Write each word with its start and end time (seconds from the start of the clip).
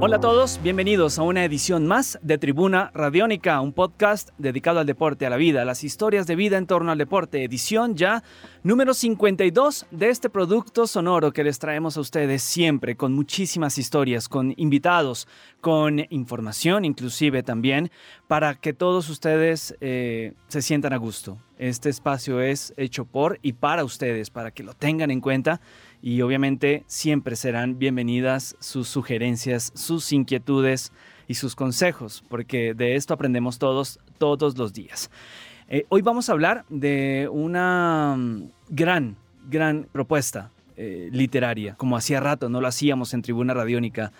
Hola 0.00 0.18
a 0.18 0.20
todos, 0.20 0.60
bienvenidos 0.62 1.18
a 1.18 1.22
una 1.22 1.44
edición 1.44 1.88
más 1.88 2.20
de 2.22 2.38
Tribuna 2.38 2.92
Radiónica, 2.94 3.60
un 3.60 3.72
podcast 3.72 4.30
dedicado 4.38 4.78
al 4.78 4.86
deporte, 4.86 5.26
a 5.26 5.30
la 5.30 5.36
vida, 5.36 5.62
a 5.62 5.64
las 5.64 5.82
historias 5.82 6.28
de 6.28 6.36
vida 6.36 6.56
en 6.56 6.68
torno 6.68 6.92
al 6.92 6.98
deporte, 6.98 7.42
edición 7.42 7.96
ya 7.96 8.22
número 8.62 8.94
52 8.94 9.86
de 9.90 10.08
este 10.08 10.30
producto 10.30 10.86
sonoro 10.86 11.32
que 11.32 11.42
les 11.42 11.58
traemos 11.58 11.96
a 11.96 12.00
ustedes 12.00 12.44
siempre, 12.44 12.94
con 12.94 13.12
muchísimas 13.12 13.76
historias, 13.76 14.28
con 14.28 14.54
invitados, 14.56 15.26
con 15.60 16.06
información 16.10 16.84
inclusive 16.84 17.42
también, 17.42 17.90
para 18.28 18.54
que 18.54 18.72
todos 18.72 19.10
ustedes 19.10 19.76
eh, 19.80 20.34
se 20.46 20.62
sientan 20.62 20.92
a 20.92 20.96
gusto. 20.98 21.38
Este 21.58 21.88
espacio 21.88 22.40
es 22.40 22.72
hecho 22.76 23.04
por 23.04 23.40
y 23.42 23.54
para 23.54 23.82
ustedes, 23.82 24.30
para 24.30 24.52
que 24.52 24.62
lo 24.62 24.74
tengan 24.74 25.10
en 25.10 25.20
cuenta 25.20 25.60
y 26.02 26.22
obviamente 26.22 26.84
siempre 26.86 27.36
serán 27.36 27.78
bienvenidas 27.78 28.56
sus 28.60 28.88
sugerencias, 28.88 29.72
sus 29.74 30.12
inquietudes 30.12 30.92
y 31.26 31.34
sus 31.34 31.54
consejos, 31.54 32.24
porque 32.28 32.74
de 32.74 32.96
esto 32.96 33.14
aprendemos 33.14 33.58
todos, 33.58 34.00
todos 34.18 34.56
los 34.56 34.72
días. 34.72 35.10
Eh, 35.68 35.84
hoy 35.88 36.02
vamos 36.02 36.28
a 36.28 36.32
hablar 36.32 36.64
de 36.68 37.28
una 37.30 38.14
mm, 38.16 38.42
gran, 38.70 39.16
gran 39.48 39.86
propuesta 39.90 40.50
eh, 40.76 41.10
literaria, 41.12 41.74
como 41.74 41.96
hacía 41.96 42.20
rato 42.20 42.48
no 42.48 42.60
lo 42.60 42.68
hacíamos 42.68 43.12
en 43.12 43.22
Tribuna 43.22 43.52
Radiónica. 43.52 44.12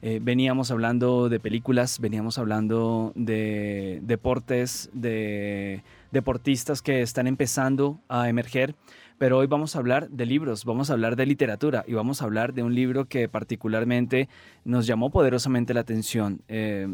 Eh, 0.00 0.20
veníamos 0.22 0.70
hablando 0.70 1.28
de 1.28 1.40
películas, 1.40 1.98
veníamos 1.98 2.38
hablando 2.38 3.12
de 3.14 4.00
deportes, 4.02 4.90
de 4.92 5.82
deportistas 6.12 6.82
que 6.82 7.02
están 7.02 7.26
empezando 7.26 8.00
a 8.08 8.28
emerger 8.28 8.74
pero 9.18 9.38
hoy 9.38 9.46
vamos 9.46 9.76
a 9.76 9.78
hablar 9.78 10.08
de 10.10 10.26
libros, 10.26 10.64
vamos 10.64 10.90
a 10.90 10.94
hablar 10.94 11.16
de 11.16 11.26
literatura 11.26 11.84
y 11.86 11.94
vamos 11.94 12.20
a 12.20 12.24
hablar 12.24 12.54
de 12.54 12.62
un 12.62 12.74
libro 12.74 13.06
que 13.06 13.28
particularmente 13.28 14.28
nos 14.64 14.86
llamó 14.86 15.10
poderosamente 15.10 15.74
la 15.74 15.80
atención. 15.80 16.42
Eh, 16.48 16.88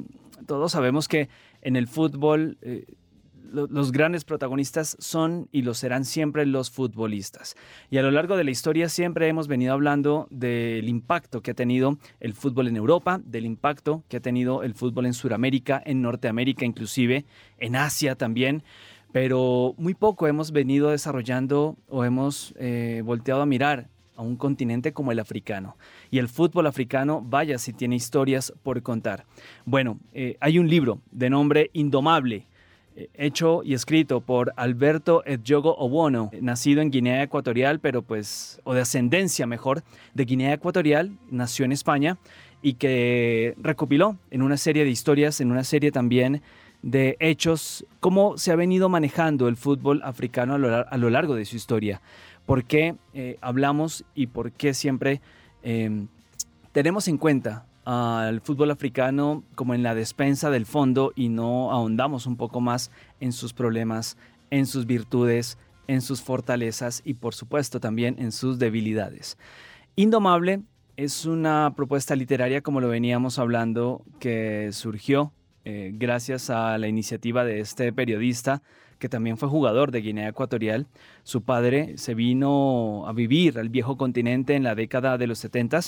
todos 0.46 0.72
sabemos 0.72 1.08
que 1.08 1.28
en 1.62 1.76
el 1.76 1.86
fútbol 1.86 2.58
eh, 2.62 2.86
los 3.52 3.92
grandes 3.92 4.24
protagonistas 4.24 4.96
son 5.00 5.48
y 5.52 5.62
lo 5.62 5.74
serán 5.74 6.04
siempre 6.04 6.46
los 6.46 6.70
futbolistas. 6.70 7.56
Y 7.90 7.98
a 7.98 8.02
lo 8.02 8.10
largo 8.10 8.36
de 8.36 8.44
la 8.44 8.50
historia 8.50 8.88
siempre 8.88 9.28
hemos 9.28 9.48
venido 9.48 9.72
hablando 9.72 10.28
del 10.30 10.88
impacto 10.88 11.42
que 11.42 11.50
ha 11.50 11.54
tenido 11.54 11.98
el 12.20 12.34
fútbol 12.34 12.68
en 12.68 12.76
Europa, 12.76 13.20
del 13.24 13.46
impacto 13.46 14.04
que 14.08 14.18
ha 14.18 14.20
tenido 14.20 14.62
el 14.62 14.74
fútbol 14.74 15.06
en 15.06 15.14
Sudamérica, 15.14 15.82
en 15.84 16.02
Norteamérica 16.02 16.64
inclusive, 16.64 17.24
en 17.58 17.76
Asia 17.76 18.14
también 18.14 18.62
pero 19.12 19.74
muy 19.76 19.94
poco 19.94 20.26
hemos 20.26 20.52
venido 20.52 20.90
desarrollando 20.90 21.76
o 21.88 22.04
hemos 22.04 22.54
eh, 22.58 23.02
volteado 23.04 23.42
a 23.42 23.46
mirar 23.46 23.88
a 24.16 24.22
un 24.22 24.36
continente 24.36 24.92
como 24.92 25.12
el 25.12 25.18
africano. 25.18 25.76
Y 26.10 26.18
el 26.18 26.28
fútbol 26.28 26.66
africano, 26.66 27.22
vaya 27.24 27.58
si 27.58 27.72
tiene 27.72 27.96
historias 27.96 28.52
por 28.62 28.82
contar. 28.82 29.24
Bueno, 29.64 29.98
eh, 30.12 30.36
hay 30.40 30.58
un 30.58 30.68
libro 30.68 31.00
de 31.10 31.30
nombre 31.30 31.70
Indomable, 31.72 32.46
eh, 32.96 33.08
hecho 33.14 33.62
y 33.64 33.72
escrito 33.72 34.20
por 34.20 34.52
Alberto 34.56 35.22
Edjogo 35.24 35.74
Owono, 35.76 36.30
nacido 36.40 36.82
en 36.82 36.90
Guinea 36.90 37.22
Ecuatorial, 37.22 37.80
pero 37.80 38.02
pues, 38.02 38.60
o 38.64 38.74
de 38.74 38.82
ascendencia 38.82 39.46
mejor, 39.46 39.82
de 40.12 40.24
Guinea 40.24 40.52
Ecuatorial, 40.52 41.12
nació 41.30 41.64
en 41.64 41.72
España 41.72 42.18
y 42.62 42.74
que 42.74 43.54
recopiló 43.56 44.18
en 44.30 44.42
una 44.42 44.58
serie 44.58 44.84
de 44.84 44.90
historias, 44.90 45.40
en 45.40 45.50
una 45.50 45.64
serie 45.64 45.92
también 45.92 46.42
de 46.82 47.16
hechos, 47.20 47.84
cómo 48.00 48.38
se 48.38 48.52
ha 48.52 48.56
venido 48.56 48.88
manejando 48.88 49.48
el 49.48 49.56
fútbol 49.56 50.00
africano 50.02 50.54
a 50.54 50.96
lo, 50.98 51.10
largo 51.10 51.34
de 51.34 51.44
su 51.44 51.56
historia, 51.56 52.00
por 52.46 52.64
qué 52.64 52.96
eh, 53.14 53.36
hablamos 53.40 54.04
y 54.14 54.28
por 54.28 54.52
qué 54.52 54.74
siempre 54.74 55.20
em, 55.62 56.08
tenemos 56.72 57.08
en 57.08 57.18
cuenta 57.18 57.66
al 57.84 58.40
fútbol 58.40 58.70
africano 58.70 59.42
como 59.54 59.74
en 59.74 59.82
la 59.82 59.94
despensa 59.94 60.50
del 60.50 60.66
fondo 60.66 61.12
y 61.16 61.28
no 61.28 61.72
ahondamos 61.72 62.26
un 62.26 62.36
poco 62.36 62.60
más 62.60 62.90
en 63.20 63.32
sus 63.32 63.52
problemas, 63.52 64.16
en 64.50 64.66
sus 64.66 64.86
virtudes, 64.86 65.58
en 65.86 66.00
sus 66.00 66.22
fortalezas 66.22 67.02
y 67.04 67.14
por 67.14 67.34
supuesto 67.34 67.80
también 67.80 68.16
en 68.18 68.32
sus 68.32 68.58
debilidades. 68.58 69.36
Indomable 69.96 70.62
es 70.96 71.24
una 71.24 71.72
propuesta 71.74 72.14
literaria, 72.14 72.60
como 72.60 72.80
lo 72.80 72.88
veníamos 72.88 73.38
hablando, 73.38 74.02
que 74.18 74.70
surgió 74.72 75.32
eh, 75.64 75.92
gracias 75.94 76.50
a 76.50 76.76
la 76.78 76.88
iniciativa 76.88 77.44
de 77.44 77.60
este 77.60 77.92
periodista 77.92 78.62
que 78.98 79.08
también 79.08 79.38
fue 79.38 79.48
jugador 79.48 79.90
de 79.90 80.02
Guinea 80.02 80.28
Ecuatorial. 80.28 80.86
Su 81.22 81.42
padre 81.42 81.96
se 81.96 82.14
vino 82.14 83.04
a 83.06 83.12
vivir 83.12 83.58
al 83.58 83.70
viejo 83.70 83.96
continente 83.96 84.54
en 84.54 84.62
la 84.62 84.74
década 84.74 85.16
de 85.16 85.26
los 85.26 85.38
70. 85.38 85.80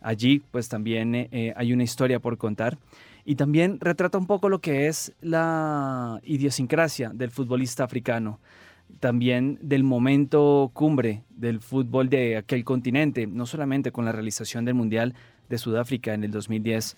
Allí 0.00 0.42
pues 0.50 0.68
también 0.68 1.14
eh, 1.14 1.54
hay 1.56 1.72
una 1.72 1.84
historia 1.84 2.18
por 2.18 2.38
contar. 2.38 2.76
Y 3.24 3.36
también 3.36 3.78
retrata 3.80 4.18
un 4.18 4.26
poco 4.26 4.48
lo 4.48 4.60
que 4.60 4.88
es 4.88 5.12
la 5.20 6.20
idiosincrasia 6.24 7.10
del 7.14 7.30
futbolista 7.30 7.84
africano 7.84 8.40
también 9.00 9.58
del 9.60 9.84
momento 9.84 10.70
cumbre 10.72 11.22
del 11.30 11.60
fútbol 11.60 12.08
de 12.08 12.36
aquel 12.36 12.64
continente, 12.64 13.26
no 13.26 13.46
solamente 13.46 13.92
con 13.92 14.04
la 14.04 14.12
realización 14.12 14.64
del 14.64 14.74
Mundial 14.74 15.14
de 15.48 15.58
Sudáfrica 15.58 16.14
en 16.14 16.24
el 16.24 16.30
2010, 16.30 16.96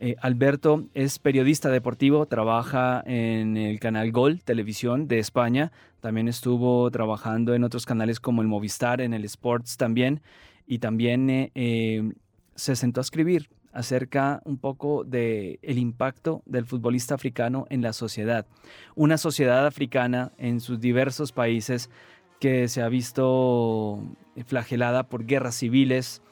eh, 0.00 0.14
Alberto 0.20 0.86
es 0.94 1.18
periodista 1.18 1.70
deportivo, 1.70 2.26
trabaja 2.26 3.02
en 3.04 3.56
el 3.56 3.80
canal 3.80 4.12
Gol 4.12 4.40
Televisión 4.44 5.08
de 5.08 5.18
España, 5.18 5.72
también 6.00 6.28
estuvo 6.28 6.88
trabajando 6.92 7.52
en 7.52 7.64
otros 7.64 7.84
canales 7.84 8.20
como 8.20 8.40
el 8.42 8.46
Movistar, 8.46 9.00
en 9.00 9.12
el 9.12 9.24
Sports 9.24 9.76
también, 9.76 10.20
y 10.68 10.78
también 10.78 11.28
eh, 11.30 11.50
eh, 11.56 12.12
se 12.54 12.76
sentó 12.76 13.00
a 13.00 13.02
escribir 13.02 13.50
acerca 13.72 14.40
un 14.44 14.58
poco 14.58 15.02
del 15.02 15.58
el 15.62 15.78
impacto 15.78 16.42
del 16.46 16.64
futbolista 16.64 17.16
africano 17.16 17.66
en 17.68 17.82
la 17.82 17.92
sociedad. 17.92 18.46
Una 18.94 19.18
sociedad 19.18 19.66
africana 19.66 20.30
en 20.38 20.60
sus 20.60 20.78
diversos 20.78 21.32
países 21.32 21.90
que 22.38 22.68
se 22.68 22.82
ha 22.82 22.88
visto 22.88 24.00
flagelada 24.46 25.08
por 25.08 25.26
guerras 25.26 25.56
civiles, 25.56 26.22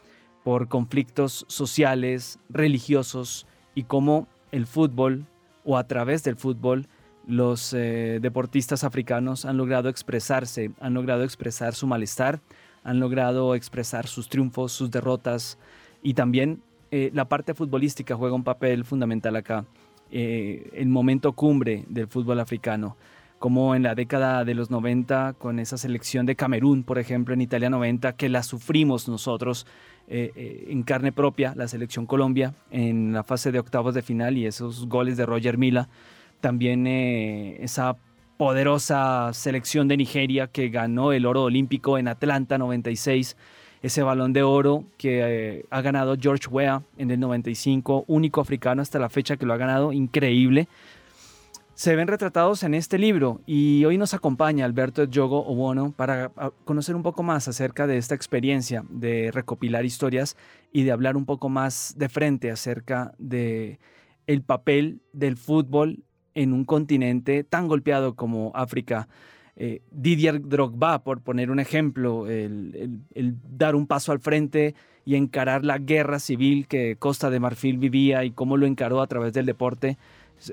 por 0.44 0.68
conflictos 0.68 1.44
sociales, 1.48 2.38
religiosos, 2.48 3.46
y 3.76 3.84
cómo 3.84 4.26
el 4.50 4.66
fútbol 4.66 5.26
o 5.64 5.78
a 5.78 5.86
través 5.86 6.24
del 6.24 6.34
fútbol 6.34 6.88
los 7.26 7.72
eh, 7.74 8.18
deportistas 8.20 8.82
africanos 8.82 9.44
han 9.44 9.56
logrado 9.56 9.88
expresarse, 9.88 10.72
han 10.80 10.94
logrado 10.94 11.22
expresar 11.22 11.74
su 11.74 11.86
malestar, 11.86 12.40
han 12.82 12.98
logrado 12.98 13.54
expresar 13.54 14.06
sus 14.06 14.28
triunfos, 14.28 14.72
sus 14.72 14.90
derrotas 14.90 15.58
y 16.02 16.14
también 16.14 16.62
eh, 16.90 17.10
la 17.12 17.28
parte 17.28 17.52
futbolística 17.52 18.16
juega 18.16 18.34
un 18.34 18.44
papel 18.44 18.84
fundamental 18.84 19.36
acá. 19.36 19.66
Eh, 20.10 20.70
el 20.74 20.88
momento 20.88 21.32
cumbre 21.32 21.84
del 21.88 22.06
fútbol 22.06 22.38
africano, 22.38 22.96
como 23.40 23.74
en 23.74 23.82
la 23.82 23.96
década 23.96 24.44
de 24.44 24.54
los 24.54 24.70
90 24.70 25.34
con 25.34 25.58
esa 25.58 25.76
selección 25.76 26.26
de 26.26 26.36
Camerún, 26.36 26.84
por 26.84 26.98
ejemplo, 26.98 27.34
en 27.34 27.40
Italia 27.40 27.70
90, 27.70 28.14
que 28.14 28.28
la 28.28 28.44
sufrimos 28.44 29.08
nosotros 29.08 29.66
eh, 30.08 30.30
eh, 30.36 30.66
en 30.68 30.84
carne 30.84 31.10
propia 31.10 31.52
la 31.56 31.66
selección 31.66 32.06
Colombia 32.06 32.54
en 32.70 33.12
la 33.12 33.24
fase 33.24 33.50
de 33.50 33.58
octavos 33.58 33.92
de 33.92 34.02
final 34.02 34.38
y 34.38 34.46
esos 34.46 34.86
goles 34.86 35.16
de 35.16 35.26
Roger 35.26 35.58
Mila. 35.58 35.88
También 36.40 36.86
eh, 36.86 37.56
esa 37.60 37.96
poderosa 38.36 39.32
selección 39.32 39.88
de 39.88 39.96
Nigeria 39.96 40.46
que 40.46 40.68
ganó 40.68 41.12
el 41.12 41.26
oro 41.26 41.44
olímpico 41.44 41.98
en 41.98 42.06
Atlanta 42.06 42.56
96. 42.56 43.36
Ese 43.82 44.02
balón 44.02 44.32
de 44.32 44.42
oro 44.42 44.84
que 44.96 45.64
ha 45.70 45.80
ganado 45.80 46.16
George 46.18 46.48
Weah 46.48 46.82
en 46.98 47.10
el 47.10 47.20
95, 47.20 48.04
único 48.06 48.40
africano 48.40 48.82
hasta 48.82 48.98
la 48.98 49.08
fecha 49.08 49.36
que 49.36 49.46
lo 49.46 49.54
ha 49.54 49.58
ganado, 49.58 49.92
increíble 49.92 50.68
se 51.76 51.94
ven 51.94 52.08
retratados 52.08 52.62
en 52.62 52.72
este 52.72 52.98
libro 52.98 53.42
y 53.44 53.84
hoy 53.84 53.98
nos 53.98 54.14
acompaña 54.14 54.64
Alberto 54.64 55.04
Yogo 55.04 55.46
Obono 55.46 55.92
para 55.92 56.32
ah, 56.38 56.50
conocer 56.64 56.96
un 56.96 57.02
poco 57.02 57.22
más 57.22 57.48
acerca 57.48 57.86
de 57.86 57.98
esta 57.98 58.14
experiencia 58.14 58.82
de 58.88 59.30
recopilar 59.30 59.84
historias 59.84 60.38
y 60.72 60.84
de 60.84 60.92
hablar 60.92 61.18
un 61.18 61.26
poco 61.26 61.50
más 61.50 61.94
de 61.98 62.08
frente 62.08 62.50
acerca 62.50 63.12
de 63.18 63.78
el 64.26 64.40
papel 64.40 65.02
del 65.12 65.36
fútbol 65.36 66.02
en 66.34 66.54
un 66.54 66.64
continente 66.64 67.44
tan 67.44 67.68
golpeado 67.68 68.14
como 68.14 68.52
África. 68.54 69.06
Eh, 69.54 69.82
Didier 69.90 70.48
Drogba, 70.48 71.04
por 71.04 71.20
poner 71.20 71.50
un 71.50 71.60
ejemplo, 71.60 72.26
el, 72.26 73.02
el, 73.14 73.34
dar 73.50 73.74
un 73.74 73.86
paso 73.86 74.12
al 74.12 74.20
frente 74.20 74.74
y 75.04 75.14
encarar 75.14 75.62
la 75.62 75.76
guerra 75.76 76.20
civil 76.20 76.68
que 76.68 76.96
Costa 76.96 77.28
de 77.28 77.38
Marfil 77.38 77.76
vivía 77.76 78.24
y 78.24 78.30
cómo 78.30 78.56
lo 78.56 78.64
encaró 78.64 79.02
a 79.02 79.06
través 79.06 79.34
del 79.34 79.44
deporte 79.44 79.98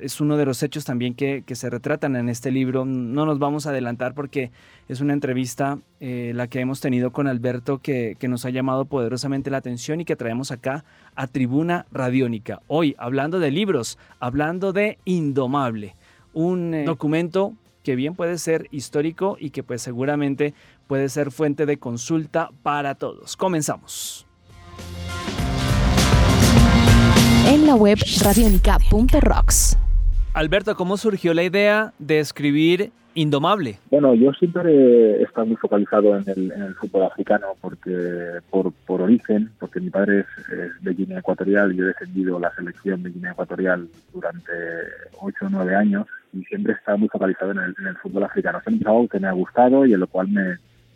es 0.02 0.22
uno 0.22 0.38
de 0.38 0.46
los 0.46 0.64
hechos 0.64 0.86
también 0.86 1.14
que, 1.14 1.44
se 1.54 1.70
retratan 1.70 2.16
en 2.16 2.30
este 2.30 2.52
libro. 2.52 2.86
No 2.86 3.26
nos 3.26 3.40
vamos 3.40 3.66
a 3.66 3.70
adelantar 3.70 4.14
porque 4.14 4.52
es 4.88 5.02
una 5.02 5.14
entrevista 5.14 5.80
eh, 6.00 6.32
la 6.34 6.48
que 6.48 6.60
hemos 6.60 6.80
tenido 6.80 7.12
con 7.12 7.28
Alberto 7.28 7.80
que, 7.80 8.18
nos 8.28 8.46
ha 8.46 8.50
llamado 8.50 8.86
poderosamente 8.86 9.52
la 9.52 9.58
atención 9.58 10.02
y 10.02 10.06
que 10.06 10.16
traemos 10.16 10.52
acá 10.52 10.86
a 11.16 11.28
Tribuna 11.28 11.86
Radiónica. 11.92 12.62
Hoy 12.68 12.96
hablando 12.98 13.40
de 13.40 13.52
libros, 13.52 13.98
hablando 14.20 14.74
de 14.74 14.98
Indomable, 15.06 15.96
un 16.34 16.74
eh, 16.74 16.86
documento 16.86 17.54
que 17.84 17.96
bien 17.96 18.16
puede 18.16 18.38
ser 18.38 18.68
histórico 18.72 19.38
y 19.40 19.50
que 19.50 19.62
pues 19.62 19.82
seguramente 19.82 20.54
puede 20.88 21.10
ser 21.10 21.32
fuente 21.32 21.66
de 21.66 21.78
consulta 21.78 22.50
para 22.64 22.96
todos. 22.96 23.36
Comenzamos. 23.36 24.26
En 27.46 27.68
la 27.68 27.76
web 27.76 27.98
radionica.rocks. 28.24 29.78
Alberto, 30.34 30.76
¿cómo 30.76 30.96
surgió 30.96 31.34
la 31.34 31.44
idea 31.44 31.92
de 32.00 32.20
escribir 32.20 32.92
Indomable? 33.16 33.80
Bueno, 33.92 34.16
yo 34.16 34.32
siempre 34.32 34.72
he 35.20 35.24
estado 35.24 35.48
muy 35.48 35.58
focalizado 35.58 36.18
en 36.18 36.24
el, 36.26 36.74
fútbol 36.76 37.04
africano 37.04 37.48
porque 37.60 38.40
por, 38.50 38.72
origen, 38.88 39.52
porque 39.60 39.82
mi 39.82 39.90
padre 39.90 40.22
es, 40.22 40.84
de 40.84 40.94
Guinea 40.94 41.20
Ecuatorial 41.20 41.74
y 41.74 41.76
yo 41.76 41.84
he 41.84 41.88
defendido 41.88 42.40
la 42.40 42.56
selección 42.56 43.04
de 43.04 43.10
Guinea 43.10 43.34
Ecuatorial 43.34 43.90
durante 44.14 44.52
8 45.20 45.46
o 45.46 45.50
9 45.50 45.76
años 45.76 46.08
y 46.32 46.44
siempre 46.46 46.74
he 46.74 46.78
estado 46.78 46.98
muy 46.98 47.10
focalizado 47.10 47.52
en 47.52 47.60
el, 47.60 47.98
fútbol 48.02 48.24
africano. 48.24 48.62
Siempre 48.62 48.84
es 48.84 48.88
algo 48.88 49.10
que 49.10 49.20
me 49.20 49.28
ha 49.28 49.34
gustado 49.34 49.86
y 49.86 49.94
en 49.94 50.00
lo 50.00 50.08
cual 50.08 50.30
me, 50.30 50.54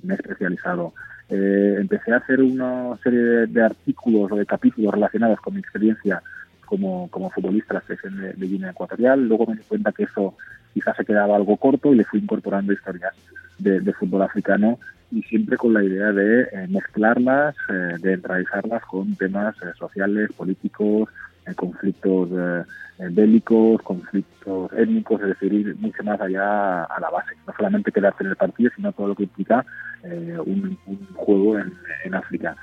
he 0.10 0.14
especializado. 0.14 0.94
Eh, 1.30 1.76
empecé 1.82 2.14
a 2.14 2.18
hacer 2.18 2.42
una 2.42 2.98
serie 3.04 3.48
de, 3.48 3.62
artículos 3.62 4.32
o 4.32 4.36
de 4.38 4.46
capítulos 4.46 4.94
relacionados 4.94 5.42
con 5.42 5.54
mi 5.54 5.60
experiencia 5.60 6.24
como, 6.68 7.10
como 7.10 7.32
futbolista 7.32 7.82
de, 7.88 8.34
de 8.34 8.48
Guinea 8.48 8.72
Ecuatorial. 8.72 9.28
Luego 9.28 9.48
me 9.48 9.56
di 9.56 9.64
cuenta 9.64 9.92
que 9.92 10.04
eso 10.04 10.36
quizás 10.78 10.96
se 10.96 11.06
quedaba 11.06 11.36
algo 11.36 11.58
corto 11.58 11.92
y 11.92 11.98
le 11.98 12.04
fui 12.04 12.20
incorporando 12.20 12.72
historias 12.72 13.14
de, 13.58 13.94
fútbol 13.94 14.22
africano 14.22 14.78
y 15.12 15.24
siempre 15.24 15.58
con 15.58 15.74
la 15.74 15.84
idea 15.84 16.12
de 16.12 16.44
eh, 16.44 16.68
mezclarlas, 16.70 17.56
eh, 17.70 17.96
de 18.00 18.14
enraizarlas 18.14 18.84
con 18.86 19.16
temas 19.16 19.56
eh, 19.64 19.72
sociales, 19.78 20.32
políticos, 20.34 21.10
conflictos 21.56 22.30
bélicos, 23.00 23.82
conflictos 23.82 24.70
étnicos, 24.74 25.22
es 25.22 25.28
decir, 25.30 25.54
ir 25.54 25.76
mucho 25.78 26.04
más 26.04 26.20
allá 26.20 26.84
a 26.84 27.00
la 27.00 27.10
base. 27.10 27.36
No 27.48 27.54
solamente 27.56 27.92
quedarse 27.92 28.24
en 28.24 28.32
el 28.32 28.36
partido, 28.36 28.70
sino 28.76 28.92
todo 28.92 29.08
lo 29.08 29.16
que 29.16 29.24
implica 29.24 29.66
un, 30.04 30.78
juego 31.16 31.58
en, 31.58 31.72
en 32.04 32.16
África. 32.16 32.58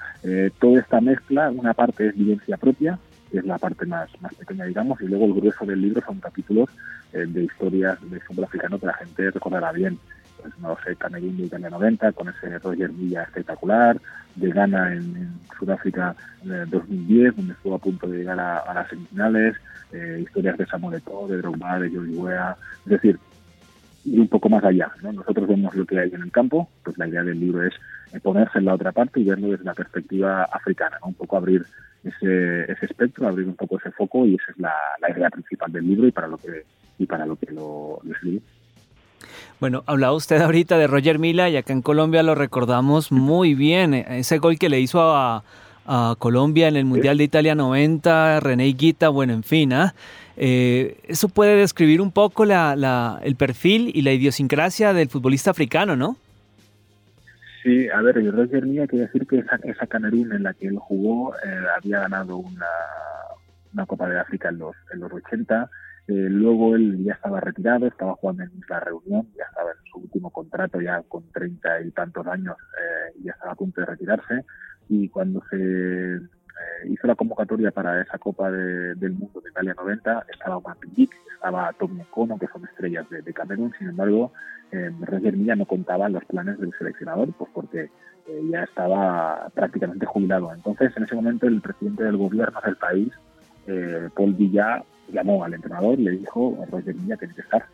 toda 0.60 0.80
esta 0.80 1.00
mezcla, 1.00 1.50
una 1.50 1.72
parte 1.72 2.08
es 2.08 2.14
vivencia 2.14 2.58
propia, 2.58 2.98
es 3.38 3.44
la 3.44 3.58
parte 3.58 3.86
más, 3.86 4.08
más 4.20 4.34
pequeña, 4.34 4.64
digamos, 4.64 5.00
y 5.00 5.06
luego 5.06 5.26
el 5.26 5.34
grueso 5.34 5.64
del 5.64 5.80
libro 5.80 6.02
son 6.04 6.20
capítulos 6.20 6.68
eh, 7.12 7.24
de 7.26 7.44
historias 7.44 7.98
de 8.10 8.20
fútbol 8.20 8.44
africano 8.44 8.78
que 8.78 8.86
la 8.86 8.94
gente 8.94 9.30
recordará 9.30 9.72
bien. 9.72 9.98
Pues, 10.40 10.58
no 10.58 10.76
sé, 10.84 10.94
Camerún 10.96 11.36
de 11.36 11.44
Italia 11.44 11.70
90, 11.70 12.12
con 12.12 12.28
ese 12.28 12.58
Roger 12.58 12.90
Villa 12.90 13.22
espectacular, 13.22 13.98
de 14.34 14.50
Ghana 14.50 14.92
en, 14.92 15.32
Sudáfrica 15.58 16.14
en 16.42 16.68
2010, 16.68 17.36
donde 17.36 17.52
estuvo 17.54 17.74
a 17.74 17.78
punto 17.78 18.06
de 18.06 18.18
llegar 18.18 18.38
a, 18.38 18.74
las 18.74 18.88
semifinales, 18.88 19.56
eh, 19.92 20.20
historias 20.22 20.58
de 20.58 20.66
Samuel 20.66 20.96
Eto'o, 20.96 21.28
de 21.28 21.38
Drogba, 21.38 21.78
de 21.78 21.90
Jordi 21.90 22.18
es 22.84 22.90
decir, 22.90 23.18
ir 24.04 24.20
un 24.20 24.28
poco 24.28 24.48
más 24.48 24.64
allá. 24.64 24.90
¿no? 25.02 25.12
Nosotros 25.12 25.48
vemos 25.48 25.74
lo 25.74 25.86
que 25.86 25.98
hay 25.98 26.10
en 26.12 26.22
el 26.22 26.32
campo, 26.32 26.68
pues 26.82 26.98
la 26.98 27.08
idea 27.08 27.22
del 27.22 27.40
libro 27.40 27.64
es 27.64 27.74
ponerse 28.20 28.58
en 28.58 28.66
la 28.66 28.74
otra 28.74 28.92
parte 28.92 29.20
y 29.20 29.24
verlo 29.24 29.48
desde 29.48 29.64
la 29.64 29.74
perspectiva 29.74 30.44
africana, 30.44 30.98
un 31.02 31.14
poco 31.14 31.36
abrir 31.36 31.64
ese, 32.04 32.72
espectro, 32.82 33.26
abrir 33.26 33.46
un 33.46 33.56
poco 33.56 33.78
ese 33.78 33.90
foco 33.90 34.26
y 34.26 34.34
esa 34.34 34.52
es 34.52 34.58
la, 34.58 34.72
idea 35.10 35.30
principal 35.30 35.72
del 35.72 35.86
libro 35.86 36.06
y 36.06 36.12
para 36.12 36.28
lo 36.28 36.36
que, 36.38 36.64
y 36.98 37.06
para 37.06 37.26
lo, 37.26 37.36
que 37.36 37.52
lo, 37.52 38.00
escribí. 38.10 38.40
Bueno, 39.60 39.82
hablaba 39.86 40.14
usted 40.14 40.40
ahorita 40.40 40.78
de 40.78 40.86
Roger 40.86 41.18
Mila 41.18 41.48
y 41.48 41.56
acá 41.56 41.72
en 41.72 41.82
Colombia 41.82 42.22
lo 42.22 42.34
recordamos 42.34 43.12
muy 43.12 43.54
bien. 43.54 43.94
Ese 43.94 44.38
gol 44.38 44.58
que 44.58 44.68
le 44.68 44.80
hizo 44.80 45.00
a, 45.02 45.42
Colombia 46.18 46.68
en 46.68 46.76
el 46.76 46.86
Mundial 46.86 47.18
de 47.18 47.24
Italia 47.24 47.54
90, 47.54 48.40
René 48.40 48.64
Guita, 48.68 49.10
bueno, 49.10 49.34
en 49.34 49.42
fin. 49.42 49.74
¿ah? 49.74 49.94
Eh, 50.38 50.96
eso 51.06 51.28
puede 51.28 51.56
describir 51.56 52.00
un 52.00 52.10
poco 52.10 52.46
la, 52.46 52.74
la, 52.74 53.20
el 53.22 53.36
perfil 53.36 53.92
y 53.94 54.00
la 54.00 54.12
idiosincrasia 54.12 54.94
del 54.94 55.10
futbolista 55.10 55.50
africano, 55.50 55.94
¿no? 55.94 56.16
Sí, 57.64 57.88
a 57.88 58.02
ver, 58.02 58.20
yo 58.20 58.30
Roger 58.30 58.66
Milla 58.66 58.86
quiere 58.86 59.06
decir 59.06 59.26
que 59.26 59.38
esa, 59.38 59.56
esa 59.62 59.86
Camerún 59.86 60.30
en 60.34 60.42
la 60.42 60.52
que 60.52 60.66
él 60.66 60.76
jugó 60.76 61.34
eh, 61.36 61.64
había 61.74 62.00
ganado 62.00 62.36
una, 62.36 62.66
Copa 63.86 64.06
de 64.06 64.20
África 64.20 64.50
en 64.50 64.58
los, 64.58 64.76
en 64.92 65.00
los 65.00 65.10
80. 65.10 65.70
Eh, 66.08 66.12
luego 66.12 66.76
él 66.76 67.02
ya 67.02 67.14
estaba 67.14 67.40
retirado, 67.40 67.86
estaba 67.86 68.16
jugando 68.16 68.42
en 68.42 68.50
la 68.68 68.80
reunión, 68.80 69.26
ya 69.34 69.44
estaba 69.44 69.70
en 69.70 69.90
su 69.90 69.98
último 69.98 70.28
contrato, 70.28 70.78
ya 70.78 71.02
con 71.08 71.22
treinta 71.32 71.80
y 71.80 71.90
tantos 71.92 72.26
años, 72.26 72.54
eh, 72.78 73.18
ya 73.24 73.32
estaba 73.32 73.52
a 73.52 73.56
punto 73.56 73.80
de 73.80 73.86
retirarse. 73.86 74.44
Y 74.90 75.08
cuando 75.08 75.42
se 75.48 76.20
hizo 76.90 77.06
la 77.06 77.14
convocatoria 77.14 77.70
para 77.70 78.02
esa 78.02 78.18
Copa 78.18 78.50
del 78.50 79.12
Mundo 79.12 79.40
de 79.40 79.48
Italia 79.48 79.74
90, 79.74 80.26
estaba 80.30 80.60
Juan 80.60 80.76
estaba 81.44 81.74
Tommy 81.74 82.02
Kono, 82.10 82.38
que 82.38 82.46
son 82.46 82.64
estrellas 82.64 83.08
de, 83.10 83.20
de 83.20 83.32
Camerún, 83.34 83.70
sin 83.78 83.88
embargo, 83.90 84.32
eh, 84.72 84.90
Roger 85.00 85.36
Milla 85.36 85.54
no 85.54 85.66
contaba 85.66 86.08
los 86.08 86.24
planes 86.24 86.58
del 86.58 86.72
seleccionador, 86.78 87.34
pues 87.34 87.50
porque 87.52 87.90
eh, 88.26 88.42
ya 88.50 88.62
estaba 88.62 89.50
prácticamente 89.52 90.06
jubilado. 90.06 90.54
Entonces, 90.54 90.96
en 90.96 91.04
ese 91.04 91.14
momento, 91.14 91.46
el 91.46 91.60
presidente 91.60 92.04
del 92.04 92.16
gobierno 92.16 92.58
del 92.64 92.76
país, 92.76 93.12
eh, 93.66 94.08
Paul 94.14 94.32
Villa, 94.32 94.82
llamó 95.12 95.44
al 95.44 95.52
entrenador 95.52 96.00
y 96.00 96.04
le 96.04 96.10
dijo, 96.12 96.64
Roger 96.70 96.94
Milla 96.94 97.18
tiene 97.18 97.34
que 97.34 97.42
estar 97.42 97.66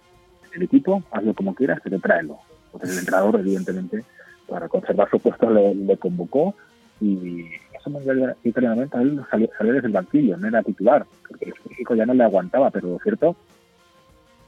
en 0.49 0.57
el 0.57 0.63
equipo, 0.65 1.05
hazlo 1.13 1.33
como 1.33 1.55
quieras, 1.55 1.79
pero 1.85 2.01
tráelo. 2.01 2.39
Entonces 2.67 2.91
el 2.91 2.99
entrenador, 2.99 3.39
evidentemente, 3.39 4.05
para 4.49 4.69
conservar 4.69 5.09
su 5.11 5.21
puesto, 5.21 5.49
le, 5.49 5.97
convocó 5.97 6.57
y 7.01 7.45
ese 7.73 7.89
mundial 7.89 8.37
italianamente 8.43 8.99
él 8.99 9.23
salió, 9.31 9.49
desde 9.73 9.87
el 9.87 9.93
banquillo, 9.93 10.37
no 10.37 10.49
era 10.49 10.61
titular, 10.65 11.07
porque 11.29 11.47
el 11.47 11.55
físico 11.55 11.95
ya 11.95 12.05
no 12.05 12.15
le 12.15 12.25
aguantaba, 12.25 12.71
pero 12.71 12.89
lo 12.89 12.99
cierto 12.99 13.37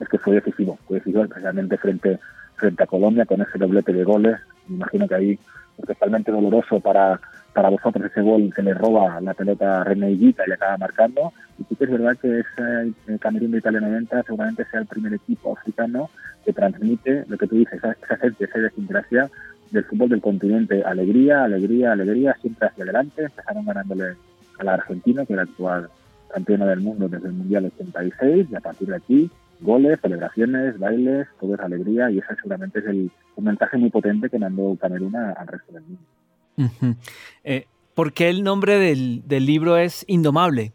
es 0.03 0.09
que 0.09 0.19
fue 0.19 0.35
decisivo, 0.35 0.79
fue 0.87 0.99
decisivo 0.99 1.25
especialmente 1.25 1.77
frente 1.79 2.19
frente 2.57 2.83
a 2.83 2.87
Colombia 2.87 3.25
con 3.25 3.41
ese 3.41 3.59
doblete 3.59 3.93
de 3.93 4.05
goles. 4.05 4.39
Me 4.69 4.77
imagino 4.77 5.09
que 5.09 5.15
ahí 5.15 5.39
especialmente 5.79 6.31
doloroso 6.31 6.81
para, 6.81 7.21
para 7.53 7.71
vosotros 7.71 8.07
ese 8.07 8.21
gol 8.21 8.53
que 8.55 8.63
le 8.63 8.75
roba 8.75 9.21
la 9.21 9.35
pelota 9.35 9.81
a 9.81 9.85
René 9.85 10.13
Higuita 10.13 10.45
y 10.47 10.53
acaba 10.53 10.77
marcando. 10.77 11.33
Y 11.59 11.65
sí 11.65 11.77
que 11.77 11.85
es 11.85 11.91
verdad 11.91 12.17
que 12.21 12.41
ese 12.41 13.19
Camerún 13.19 13.53
de 13.53 13.59
Italia 13.59 13.81
90 13.81 14.23
seguramente 14.23 14.65
sea 14.71 14.81
el 14.81 14.87
primer 14.87 15.15
equipo 15.15 15.57
africano 15.57 16.11
que 16.45 16.53
transmite 16.53 17.25
lo 17.29 17.37
que 17.37 17.47
tú 17.47 17.57
dices, 17.57 17.75
esa, 17.75 17.93
esa 17.93 18.17
gente, 18.17 18.45
esa 18.45 18.59
idiosincrasia 18.59 19.31
del 19.71 19.85
fútbol 19.85 20.11
del 20.11 20.21
continente. 20.21 20.83
Alegría, 20.85 21.45
alegría, 21.45 21.93
alegría, 21.93 22.37
siempre 22.41 22.69
hacia 22.69 22.85
adelante. 22.85 23.25
Empezaron 23.25 23.65
ganándole 23.65 24.17
a 24.59 24.65
la 24.65 24.75
Argentina, 24.75 25.25
que 25.27 25.33
era 25.33 25.43
actual 25.43 25.89
campeona 26.33 26.67
del 26.67 26.81
mundo 26.81 27.09
desde 27.09 27.27
el 27.27 27.35
Mundial 27.35 27.71
86, 27.77 28.49
y 28.51 28.55
a 28.55 28.61
partir 28.61 28.89
de 28.89 28.97
aquí 28.97 29.31
goles, 29.62 30.00
celebraciones, 30.00 30.79
bailes, 30.79 31.26
todo 31.41 31.55
es 31.55 31.61
alegría 31.61 32.11
y 32.11 32.19
ese 32.19 32.35
seguramente 32.37 32.81
es 32.81 32.87
el, 32.87 33.10
un 33.37 33.44
mensaje 33.44 33.77
muy 33.79 33.91
potente 33.91 34.29
que 34.29 34.39
mandó 34.39 34.77
Camerún 34.81 35.17
al 35.17 35.46
resto 35.46 35.72
del 35.72 35.84
mundo. 35.84 36.96
Eh, 37.44 37.67
¿Por 37.94 38.13
qué 38.13 38.29
el 38.29 38.43
nombre 38.43 38.79
del, 38.79 39.27
del, 39.27 39.46
libro 39.46 39.77
es 39.77 40.05
Indomable? 40.06 40.72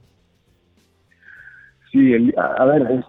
Sí, 1.91 2.33
a, 2.37 2.65
ver, 2.65 3.03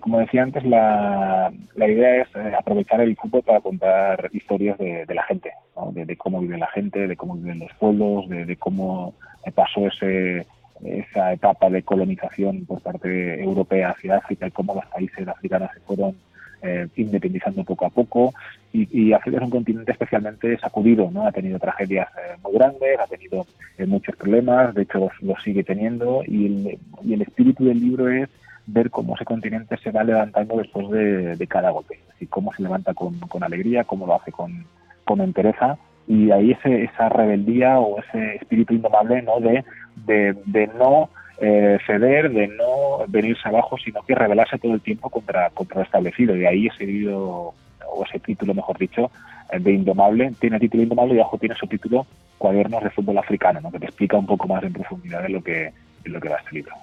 como 0.00 0.18
decía 0.18 0.42
antes, 0.42 0.64
la, 0.64 1.50
la 1.74 1.88
idea 1.88 2.22
es 2.22 2.28
eh, 2.36 2.52
aprovechar 2.58 3.00
el 3.00 3.16
fútbol 3.16 3.42
para 3.42 3.60
contar 3.60 4.28
historias 4.32 4.78
de, 4.78 5.06
de 5.06 5.14
la 5.14 5.22
gente, 5.24 5.50
de, 5.92 6.16
cómo 6.16 6.40
vive 6.40 6.58
la 6.58 6.68
gente, 6.68 7.08
de 7.08 7.16
cómo 7.16 7.36
viven 7.36 7.60
los 7.60 7.72
pueblos, 7.78 8.28
de, 8.28 8.44
de 8.44 8.56
cómo 8.56 9.14
pasó 9.54 9.86
ese 9.86 10.46
esa 10.84 11.32
etapa 11.32 11.70
de 11.70 11.82
colonización 11.82 12.64
por 12.66 12.80
parte 12.80 13.42
europea 13.42 13.90
hacia 13.90 14.18
África 14.18 14.46
y 14.46 14.50
cómo 14.50 14.74
los 14.74 14.86
países 14.86 15.26
africanos 15.26 15.70
se 15.74 15.80
fueron 15.80 16.16
eh, 16.62 16.88
independizando 16.96 17.64
poco 17.64 17.86
a 17.86 17.90
poco. 17.90 18.34
Y, 18.72 19.12
África 19.14 19.38
es 19.38 19.42
un 19.42 19.50
continente 19.50 19.92
especialmente 19.92 20.58
sacudido, 20.58 21.10
¿no? 21.10 21.26
Ha 21.26 21.32
tenido 21.32 21.58
tragedias 21.58 22.08
eh, 22.08 22.36
muy 22.42 22.52
grandes, 22.52 22.98
ha 23.00 23.06
tenido 23.06 23.46
eh, 23.78 23.86
muchos 23.86 24.14
problemas, 24.16 24.74
de 24.74 24.82
hecho 24.82 25.10
los, 25.22 25.42
sigue 25.42 25.64
teniendo. 25.64 26.22
Y 26.26 26.78
el, 27.10 27.22
espíritu 27.22 27.64
del 27.64 27.80
libro 27.80 28.10
es 28.10 28.28
ver 28.66 28.90
cómo 28.90 29.14
ese 29.14 29.24
continente 29.24 29.78
se 29.78 29.90
va 29.90 30.04
levantando 30.04 30.58
después 30.58 30.90
de, 30.90 31.46
cada 31.46 31.70
golpe, 31.70 32.00
y 32.20 32.26
cómo 32.26 32.52
se 32.52 32.62
levanta 32.62 32.92
con, 32.92 33.18
con, 33.20 33.42
alegría, 33.42 33.84
cómo 33.84 34.06
lo 34.06 34.14
hace 34.14 34.30
con, 34.30 34.66
con 35.04 35.22
entereza 35.22 35.78
y 36.08 36.30
ahí 36.30 36.52
ese, 36.52 36.84
esa 36.84 37.08
rebeldía 37.08 37.78
o 37.78 37.98
ese 38.00 38.36
espíritu 38.36 38.74
indomable 38.74 39.22
¿no? 39.22 39.40
de, 39.40 39.64
de, 40.06 40.66
no 40.78 41.10
eh, 41.40 41.78
ceder, 41.86 42.30
de 42.30 42.48
no 42.48 43.06
venirse 43.08 43.48
abajo, 43.48 43.76
sino 43.78 44.02
que 44.02 44.14
rebelarse 44.14 44.58
todo 44.58 44.74
el 44.74 44.80
tiempo 44.80 45.10
contra, 45.10 45.50
contra 45.50 45.78
lo 45.78 45.84
establecido. 45.84 46.36
Y 46.36 46.46
ahí 46.46 46.66
ese 46.68 46.86
libro, 46.86 47.54
o 47.88 48.04
ese 48.08 48.20
título, 48.20 48.54
mejor 48.54 48.78
dicho, 48.78 49.10
eh, 49.50 49.58
de 49.58 49.72
Indomable, 49.72 50.32
tiene 50.38 50.60
título 50.60 50.84
Indomable 50.84 51.14
y 51.14 51.18
abajo 51.18 51.38
tiene 51.38 51.56
su 51.56 51.66
título 51.66 52.06
Cuadernos 52.38 52.84
de 52.84 52.90
Fútbol 52.90 53.18
Africano, 53.18 53.60
¿no? 53.60 53.72
que 53.72 53.80
te 53.80 53.86
explica 53.86 54.16
un 54.16 54.26
poco 54.26 54.46
más 54.46 54.62
en 54.62 54.72
profundidad 54.72 55.22
de 55.22 55.30
lo 55.30 55.42
que, 55.42 55.72
de 56.04 56.10
lo 56.10 56.20
que 56.20 56.28
va 56.28 56.36
este 56.36 56.54
libro. 56.54 56.74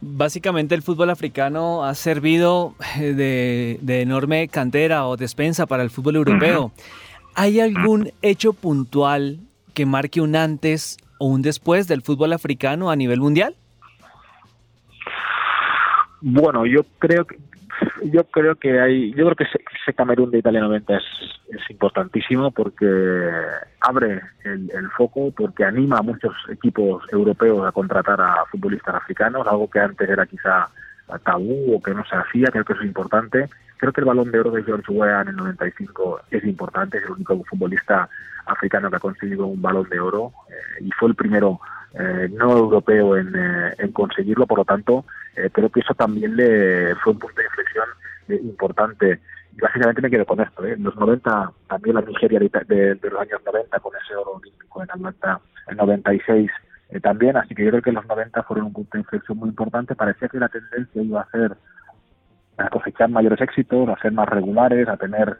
Básicamente 0.00 0.74
el 0.74 0.82
fútbol 0.82 1.08
africano 1.08 1.84
ha 1.84 1.94
servido 1.94 2.74
eh, 2.98 3.14
de, 3.14 3.78
de 3.80 4.02
enorme 4.02 4.48
cantera 4.48 5.06
o 5.06 5.16
despensa 5.16 5.66
para 5.66 5.82
el 5.82 5.90
fútbol 5.90 6.16
europeo. 6.16 6.72
¿Hay 7.34 7.60
algún 7.60 8.10
hecho 8.22 8.52
puntual 8.52 9.40
que 9.74 9.86
marque 9.86 10.20
un 10.20 10.36
antes 10.36 10.98
o 11.18 11.26
un 11.26 11.42
después 11.42 11.88
del 11.88 12.02
fútbol 12.02 12.32
africano 12.32 12.90
a 12.90 12.96
nivel 12.96 13.20
mundial? 13.20 13.56
Bueno, 16.20 16.64
yo 16.64 16.84
creo 16.98 17.24
que 17.26 17.38
yo 18.04 18.24
creo 18.24 18.54
que 18.56 18.80
hay, 18.80 19.10
yo 19.10 19.24
creo 19.24 19.36
que 19.36 19.44
ese, 19.44 19.94
Camerún 19.94 20.30
de 20.30 20.38
Italia 20.38 20.60
90 20.60 20.96
es, 20.96 21.04
es 21.50 21.70
importantísimo 21.70 22.50
porque 22.50 22.86
abre 23.80 24.20
el, 24.44 24.90
foco, 24.96 25.32
porque 25.32 25.64
anima 25.64 25.98
a 25.98 26.02
muchos 26.02 26.34
equipos 26.50 27.02
europeos 27.10 27.66
a 27.66 27.72
contratar 27.72 28.20
a 28.20 28.44
futbolistas 28.50 28.94
africanos, 28.94 29.46
algo 29.46 29.68
que 29.68 29.80
antes 29.80 30.08
era 30.08 30.26
quizá 30.26 30.68
tabú 31.24 31.76
o 31.76 31.82
que 31.82 31.94
no 31.94 32.04
se 32.04 32.16
hacía, 32.16 32.48
creo 32.50 32.64
que 32.64 32.72
eso 32.72 32.82
es 32.82 32.88
importante. 32.88 33.48
Creo 33.76 33.92
que 33.92 34.00
el 34.00 34.06
balón 34.06 34.30
de 34.30 34.40
oro 34.40 34.50
de 34.50 34.62
George 34.62 34.90
Weah 34.90 35.22
en 35.22 35.28
el 35.28 35.36
95 35.36 36.20
es 36.30 36.44
importante, 36.44 36.98
es 36.98 37.04
el 37.04 37.12
único 37.12 37.42
futbolista 37.44 38.08
africano 38.46 38.90
que 38.90 38.96
ha 38.96 39.00
conseguido 39.00 39.46
un 39.46 39.60
balón 39.60 39.88
de 39.88 40.00
oro 40.00 40.32
eh, 40.48 40.84
y 40.84 40.90
fue 40.92 41.08
el 41.08 41.14
primero 41.14 41.60
eh, 41.94 42.28
no 42.32 42.56
europeo 42.56 43.16
en, 43.16 43.34
eh, 43.34 43.74
en, 43.78 43.92
conseguirlo, 43.92 44.46
por 44.46 44.58
lo 44.58 44.64
tanto, 44.64 45.04
creo 45.52 45.68
que 45.68 45.80
eso 45.80 45.94
también 45.94 46.36
le 46.36 46.94
fue 46.96 47.12
un 47.12 47.18
punto 47.18 47.36
de 47.36 47.44
inflexión 47.44 47.86
importante. 48.48 49.20
Y 49.56 49.60
básicamente 49.60 50.02
me 50.02 50.10
quedo 50.10 50.24
con 50.24 50.40
esto. 50.40 50.64
En 50.64 50.82
los 50.82 50.96
90, 50.96 51.52
también 51.68 51.96
la 51.96 52.02
Nigeria 52.02 52.38
de, 52.38 52.94
de, 52.94 53.10
los 53.10 53.20
años 53.20 53.40
90, 53.44 53.80
con 53.80 53.92
ese 53.96 54.14
oro 54.14 54.32
olímpico 54.32 54.82
en 54.82 54.90
Atlanta, 54.90 55.40
en 55.68 55.76
96 55.76 56.50
también, 57.02 57.36
así 57.36 57.54
que 57.54 57.64
yo 57.64 57.70
creo 57.70 57.82
que 57.82 57.92
los 57.92 58.06
90 58.06 58.42
fueron 58.44 58.66
un 58.66 58.72
punto 58.72 58.90
de 58.92 59.00
inflexión 59.00 59.38
muy 59.38 59.48
importante. 59.48 59.94
Parecía 59.94 60.28
que 60.28 60.38
la 60.38 60.48
tendencia 60.48 61.02
iba 61.02 61.20
a 61.20 61.30
ser 61.30 61.56
a 62.56 62.68
cosechar 62.68 63.08
mayores 63.10 63.40
éxitos, 63.40 63.88
a 63.88 64.00
ser 64.00 64.12
más 64.12 64.28
regulares, 64.28 64.88
a 64.88 64.96
tener 64.96 65.36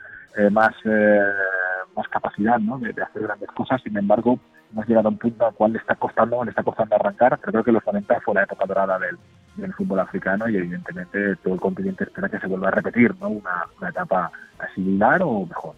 más 0.51 0.75
más 1.97 2.09
capacidad 2.09 2.59
¿no? 2.59 2.79
de, 2.79 2.91
hacer 2.91 3.23
grandes 3.23 3.51
cosas. 3.53 3.81
Sin 3.83 3.97
embargo, 3.97 4.39
hemos 4.73 4.87
llegado 4.87 5.09
a 5.09 5.11
un 5.11 5.19
punto 5.19 5.47
al 5.47 5.55
cual 5.55 5.73
le 5.73 5.79
está 5.79 5.95
costando, 5.95 6.45
le 6.45 6.51
está 6.51 6.63
costando 6.63 6.97
arrancar. 6.97 7.39
Pero 7.39 7.53
creo 7.53 7.65
que 7.65 7.73
los 7.73 7.87
90 7.87 8.21
fue 8.21 8.35
la 8.35 8.43
época 8.43 8.67
dorada 8.67 8.99
del, 8.99 9.17
del 9.57 9.73
fútbol 9.75 10.01
africano 10.01 10.49
y 10.49 10.57
evidentemente 10.57 11.37
todo 11.37 11.55
el 11.55 11.61
continente 11.61 12.05
espera 12.05 12.29
que 12.29 12.39
se 12.39 12.47
vuelva 12.47 12.69
a 12.69 12.73
repetir 12.73 13.15
¿no? 13.21 13.29
una, 13.29 13.65
una 13.79 13.89
etapa 13.91 14.31
similar 14.75 15.23
o 15.23 15.47
mejor. 15.47 15.75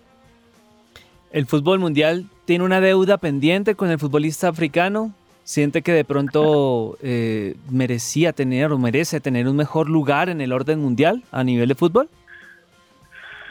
¿El 1.30 1.46
fútbol 1.46 1.78
mundial 1.78 2.26
tiene 2.44 2.64
una 2.64 2.80
deuda 2.80 3.18
pendiente 3.18 3.74
con 3.74 3.90
el 3.90 3.98
futbolista 3.98 4.48
africano? 4.48 5.12
¿Siente 5.46 5.82
que 5.82 5.92
de 5.92 6.04
pronto 6.04 6.96
eh, 7.00 7.54
merecía 7.70 8.32
tener 8.32 8.72
o 8.72 8.78
merece 8.78 9.20
tener 9.20 9.46
un 9.46 9.54
mejor 9.54 9.88
lugar 9.88 10.28
en 10.28 10.40
el 10.40 10.52
orden 10.52 10.80
mundial 10.80 11.22
a 11.30 11.44
nivel 11.44 11.68
de 11.68 11.76
fútbol? 11.76 12.08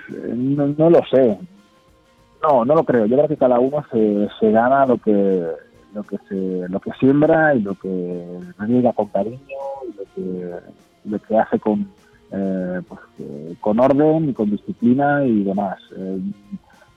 No, 0.10 0.68
no 0.78 0.90
lo 0.90 1.00
sé. 1.10 1.40
No, 2.44 2.66
no 2.66 2.75
lo 2.75 2.84
creo. 2.84 3.06
Yo 3.06 3.16
creo 3.16 3.30
que 3.30 3.38
cada 3.38 3.60
uno 3.60 3.82
se, 3.90 4.28
se 4.42 4.52
gana 4.52 4.86
lo 4.86 4.98
que 4.98 5.42
lo 5.94 6.04
que 6.04 6.18
se 6.28 6.68
lo 6.68 6.82
que 6.82 6.92
siembra 7.00 7.56
y 7.56 7.62
lo 7.62 7.75
que 7.75 8.40
riega 8.60 8.92
con 8.92 9.08
cariño 9.08 9.40
y 9.88 9.98
lo 9.98 10.04
que 10.14 10.56
lo 11.06 11.20
que 11.20 11.38
hace 11.38 11.60
con 11.60 11.88
eh, 12.30 12.82
pues, 12.90 13.00
eh, 13.20 13.56
con 13.62 13.80
orden 13.80 14.32
y 14.32 14.34
con 14.34 14.52
disciplina 14.52 15.24
y 15.24 15.44
demás. 15.46 15.78
Eh, 15.96 16.20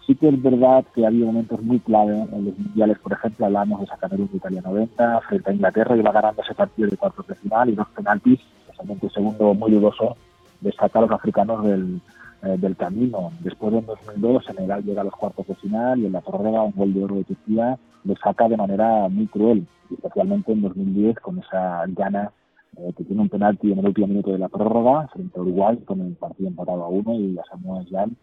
sí 0.08 0.14
que 0.16 0.30
es 0.30 0.42
verdad 0.42 0.86
que 0.94 1.04
ha 1.04 1.08
habido 1.08 1.26
momentos 1.26 1.62
muy 1.62 1.78
clave 1.80 2.14
en 2.14 2.46
los 2.46 2.58
mundiales, 2.58 2.98
por 2.98 3.12
ejemplo, 3.12 3.44
hablamos 3.44 3.80
de 3.80 3.84
esa 3.84 3.98
Camerún 3.98 4.30
de 4.30 4.38
Italia 4.38 4.62
90 4.62 5.20
frente 5.28 5.50
a 5.50 5.52
Inglaterra 5.52 5.96
va 5.96 6.12
ganando 6.12 6.42
ese 6.42 6.54
partido 6.54 6.88
de 6.88 6.96
cuartos 6.96 7.26
de 7.26 7.34
final 7.34 7.68
y 7.68 7.74
dos 7.74 7.86
penaltis, 7.94 8.40
especialmente 8.62 9.04
un 9.04 9.12
segundo 9.12 9.52
muy 9.52 9.70
dudoso, 9.70 10.16
destaca 10.62 10.98
a 10.98 11.02
los 11.02 11.10
africanos 11.10 11.62
del, 11.62 12.00
eh, 12.42 12.56
del 12.56 12.74
camino. 12.74 13.32
Después 13.40 13.74
de 13.74 13.82
2002, 13.82 14.46
Senegal 14.46 14.82
llega 14.82 15.02
a 15.02 15.04
los 15.04 15.14
cuartos 15.14 15.46
de 15.46 15.54
final 15.56 15.98
y 15.98 16.06
en 16.06 16.12
la 16.12 16.22
prórroga 16.22 16.62
un 16.62 16.72
gol 16.74 16.94
de 16.94 17.04
oro 17.04 17.14
de 17.16 17.24
Turquía 17.24 17.78
le 18.04 18.16
saca 18.16 18.48
de 18.48 18.56
manera 18.56 19.08
muy 19.10 19.26
cruel, 19.26 19.66
especialmente 19.92 20.52
en 20.52 20.62
2010 20.62 21.20
con 21.20 21.38
esa 21.40 21.84
gana 21.88 22.32
eh, 22.78 22.94
que 22.96 23.04
tiene 23.04 23.20
un 23.20 23.28
penalti 23.28 23.72
en 23.72 23.80
el 23.80 23.86
último 23.88 24.06
minuto 24.06 24.32
de 24.32 24.38
la 24.38 24.48
prórroga 24.48 25.06
frente 25.08 25.38
a 25.38 25.42
Uruguay 25.42 25.76
con 25.84 26.00
el 26.00 26.14
partido 26.14 26.48
empatado 26.48 26.82
a 26.84 26.88
uno 26.88 27.12
y 27.12 27.38
a 27.38 27.44
Samuel 27.44 27.86
Jan 27.90 28.16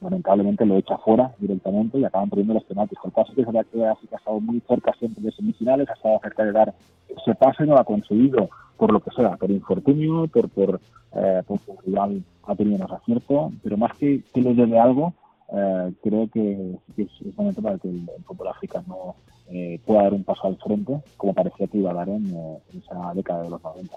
lamentablemente 0.00 0.64
lo 0.64 0.76
echa 0.76 0.96
fuera 0.98 1.34
directamente 1.38 1.98
y 1.98 2.04
acaban 2.04 2.30
perdiendo 2.30 2.54
los 2.54 2.64
penaltis. 2.64 2.98
Por 3.02 3.12
caso 3.12 3.34
que 3.34 3.44
que 3.44 3.84
ha 3.84 4.16
estado 4.16 4.40
muy 4.40 4.60
cerca 4.60 4.92
siempre 4.98 5.22
de 5.22 5.32
semifinales, 5.32 5.88
ha 5.88 5.94
estado 5.94 6.18
cerca 6.22 6.44
de 6.44 6.52
dar 6.52 6.74
ese 7.08 7.34
paso 7.34 7.62
y 7.62 7.66
no 7.66 7.74
lo 7.74 7.80
ha 7.80 7.84
conseguido 7.84 8.48
por 8.76 8.92
lo 8.92 9.00
que 9.00 9.10
sea, 9.10 9.36
por 9.36 9.50
infortunio, 9.50 10.26
por, 10.28 10.48
por, 10.48 10.80
eh, 11.12 11.42
por 11.46 11.58
su 11.60 11.76
rival 11.84 12.22
ha 12.44 12.54
tenido 12.54 12.78
más 12.78 12.92
acierto, 12.92 13.52
pero 13.62 13.76
más 13.76 13.96
que 13.98 14.22
que 14.32 14.40
le 14.40 14.54
debe 14.54 14.78
algo, 14.78 15.12
eh, 15.52 15.92
creo 16.02 16.28
que, 16.32 16.76
es, 16.96 17.36
momento 17.36 17.60
para 17.60 17.78
que 17.78 17.88
el, 17.88 18.08
fútbol 18.24 18.48
africano 18.48 19.16
eh, 19.50 19.80
pueda 19.84 20.04
dar 20.04 20.14
un 20.14 20.24
paso 20.24 20.46
al 20.46 20.56
frente, 20.56 21.00
como 21.16 21.34
parecía 21.34 21.66
que 21.66 21.78
iba 21.78 21.90
a 21.90 21.94
dar 21.94 22.08
en, 22.08 22.34
eh, 22.34 22.58
esa 22.78 23.12
década 23.14 23.42
de 23.42 23.50
los 23.50 23.62
90. 23.62 23.96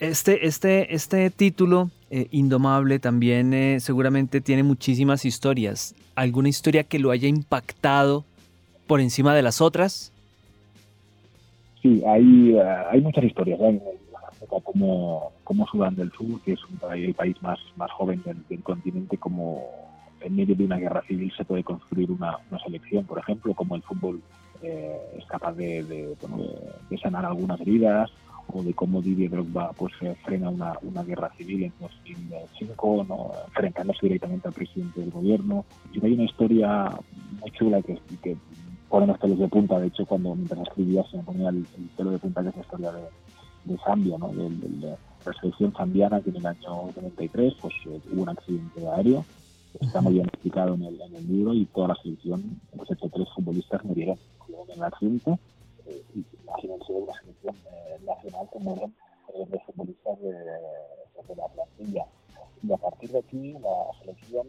Este, 0.00 0.46
este, 0.46 0.94
este 0.94 1.30
título, 1.30 1.90
Indomable, 2.30 2.98
también 2.98 3.80
seguramente 3.80 4.40
tiene 4.40 4.62
muchísimas 4.62 5.24
historias. 5.24 5.94
¿Alguna 6.14 6.48
historia 6.48 6.84
que 6.84 6.98
lo 6.98 7.10
haya 7.10 7.28
impactado 7.28 8.24
por 8.86 9.00
encima 9.00 9.34
de 9.34 9.42
las 9.42 9.60
otras? 9.60 10.12
Sí, 11.82 12.02
hay, 12.06 12.56
hay 12.90 13.00
muchas 13.00 13.24
historias 13.24 13.58
como, 14.62 15.32
como 15.44 15.66
Sudán 15.66 15.96
del 15.96 16.10
Sur, 16.12 16.40
que 16.42 16.52
es 16.52 16.60
un, 16.64 16.78
el 16.92 17.14
país 17.14 17.40
más, 17.42 17.58
más 17.76 17.90
joven 17.92 18.22
del, 18.48 18.62
continente, 18.62 19.16
como 19.16 19.62
en 20.20 20.36
medio 20.36 20.54
de 20.54 20.64
una 20.64 20.76
guerra 20.76 21.02
civil 21.06 21.32
se 21.36 21.44
puede 21.44 21.62
construir 21.62 22.10
una, 22.10 22.38
una 22.50 22.60
selección, 22.60 23.04
por 23.04 23.18
ejemplo, 23.18 23.54
como 23.54 23.76
el 23.76 23.82
fútbol 23.82 24.20
eh, 24.62 24.96
es 25.18 25.24
capaz 25.26 25.52
de, 25.54 25.82
de, 25.84 26.98
sanar 26.98 27.24
algunas 27.26 27.60
heridas, 27.60 28.10
o 28.52 28.62
de 28.62 28.74
cómo 28.74 29.02
Didier 29.02 29.30
Drogba 29.30 29.72
pues 29.72 29.92
frena 30.24 30.50
una, 30.50 30.74
una 30.82 31.02
guerra 31.02 31.32
civil 31.36 31.64
en 31.64 31.72
2005, 31.80 33.06
¿no? 33.08 33.30
enfrentándose 33.46 34.06
directamente 34.06 34.48
al 34.48 34.54
presidente 34.54 35.00
del 35.00 35.10
gobierno. 35.10 35.64
Y 35.92 36.04
hay 36.04 36.12
una 36.12 36.24
historia 36.24 36.90
muy 37.40 37.50
chula 37.52 37.82
que, 37.82 37.98
que 38.22 38.36
pone 38.88 39.06
los 39.06 39.18
pelos 39.18 39.38
de 39.38 39.48
punta, 39.48 39.78
de 39.78 39.88
hecho 39.88 40.06
cuando 40.06 40.34
mientras 40.34 40.60
escribía 40.60 41.04
se 41.10 41.16
me 41.16 41.22
ponía 41.24 41.48
el, 41.48 41.66
el 41.76 41.84
pelo 41.96 42.10
de 42.10 42.18
punta, 42.18 42.42
que 42.42 42.48
es 42.50 42.56
la 42.56 42.62
historia 42.62 42.92
de, 42.92 43.02
de 43.64 43.78
Zambia, 43.84 44.18
¿no? 44.18 44.28
de, 44.28 44.96
la 45.24 45.32
selección 45.40 45.72
zambiana 45.72 46.20
que 46.20 46.30
en 46.30 46.36
el 46.36 46.46
año 46.46 46.92
93 46.94 47.54
pues, 47.60 47.74
eh, 47.86 48.00
hubo 48.12 48.22
un 48.22 48.28
accidente 48.28 48.86
aéreo, 48.88 49.24
está 49.80 50.00
muy 50.00 50.14
bien 50.14 50.26
explicado 50.26 50.74
en 50.74 50.84
el, 50.84 51.00
en 51.00 51.16
el 51.16 51.26
libro 51.26 51.52
y 51.52 51.64
toda 51.66 51.88
la 51.88 51.96
selección, 51.96 52.60
excepto 52.78 53.08
tres 53.12 53.28
futbolistas, 53.34 53.84
murieron 53.84 54.16
en 54.48 54.76
el 54.76 54.84
accidente. 54.84 55.38
Eh, 55.86 56.02
imagínense 56.42 56.92
una 56.92 57.12
selección 57.20 57.56
eh, 57.72 57.98
nacional 58.04 58.48
que 58.52 58.58
mueren 58.58 58.94
de 59.34 59.58
futbolistas 59.60 60.20
de, 60.20 60.32
la 61.36 61.48
plantilla. 61.48 62.06
Y 62.62 62.72
a 62.72 62.76
partir 62.76 63.10
de 63.10 63.18
aquí 63.18 63.52
la 63.54 63.98
selección 64.00 64.46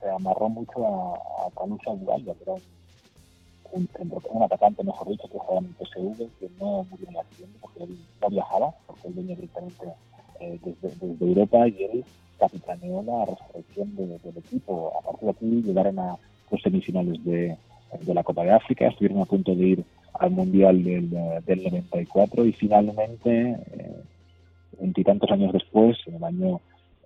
se 0.00 0.08
amarró 0.08 0.48
mucho 0.48 0.86
a, 0.86 1.46
a 1.46 1.50
Calusa 1.50 1.90
Uganda, 1.90 2.34
que 2.34 2.42
era 2.42 2.52
un 2.52 2.62
un, 3.74 3.88
un 4.30 4.42
atacante, 4.42 4.84
mejor 4.84 5.08
dicho, 5.08 5.28
que 5.28 5.38
jugaba 5.38 5.60
en 5.60 5.66
el 5.66 5.74
PSV, 5.74 6.38
que 6.38 6.50
no 6.60 6.86
murió 6.90 7.08
en 7.08 7.14
el 7.14 7.20
accidente 7.20 7.58
porque 7.60 7.84
él 7.84 7.98
no 8.20 8.28
viajaba, 8.28 8.74
porque 8.86 9.08
él 9.08 9.14
venía 9.14 9.36
directamente 9.36 9.86
eh, 10.40 10.58
desde, 10.62 10.96
desde, 11.06 11.26
Europa 11.26 11.68
y 11.68 11.82
él 11.82 12.04
capitaneó 12.38 13.02
la 13.02 13.24
resurrección 13.24 13.96
de, 13.96 14.18
del 14.18 14.38
equipo. 14.38 14.92
A 14.98 15.02
partir 15.02 15.24
de 15.24 15.30
aquí 15.30 15.62
llegaron 15.62 15.98
a 15.98 16.16
los 16.50 16.62
semifinales 16.62 17.24
de, 17.24 17.56
de, 18.00 18.14
la 18.14 18.22
Copa 18.22 18.44
de 18.44 18.52
África, 18.52 18.86
estuvieron 18.86 19.20
a 19.20 19.24
punto 19.24 19.54
de 19.54 19.66
ir 19.66 19.84
al 20.14 20.30
Mundial 20.30 20.82
del, 20.84 21.10
del 21.10 21.64
94 21.64 22.46
y 22.46 22.52
finalmente, 22.52 23.56
eh, 23.72 23.96
veintitantos 24.78 25.30
años 25.30 25.52
después, 25.52 25.98
en 26.06 26.14
el 26.16 26.24
año 26.24 26.60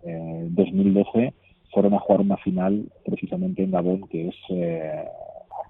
eh, 0.04 0.46
2012, 0.50 1.32
fueron 1.72 1.94
a 1.94 1.98
jugar 1.98 2.20
una 2.22 2.36
final 2.38 2.86
precisamente 3.04 3.62
en 3.62 3.70
Gabón, 3.70 4.08
que 4.08 4.28
es 4.28 4.36
eh, 4.50 5.04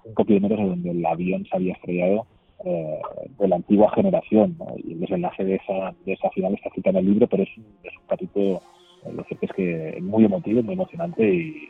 cinco 0.03 0.25
kilómetros 0.25 0.69
donde 0.69 0.91
el 0.91 1.05
avión 1.05 1.45
se 1.45 1.55
había 1.55 1.73
estrellado 1.73 2.25
eh, 2.65 2.99
de 3.37 3.47
la 3.47 3.57
antigua 3.57 3.91
generación. 3.93 4.57
Y 4.83 4.93
el 4.93 4.99
desenlace 5.01 5.43
de 5.43 5.55
esa, 5.55 5.93
de 6.05 6.13
esa 6.13 6.29
final 6.31 6.53
está 6.53 6.69
escrita 6.69 6.89
en 6.91 6.97
el 6.97 7.05
libro, 7.05 7.27
pero 7.27 7.43
es 7.43 7.57
un, 7.57 7.65
es 7.83 7.93
un 7.95 8.07
capítulo, 8.07 8.61
eh, 9.05 9.13
lo 9.13 9.23
cierto 9.23 9.45
es 9.45 9.51
que 9.53 9.97
muy 10.01 10.25
emotivo, 10.25 10.63
muy 10.63 10.73
emocionante 10.73 11.23
y 11.23 11.69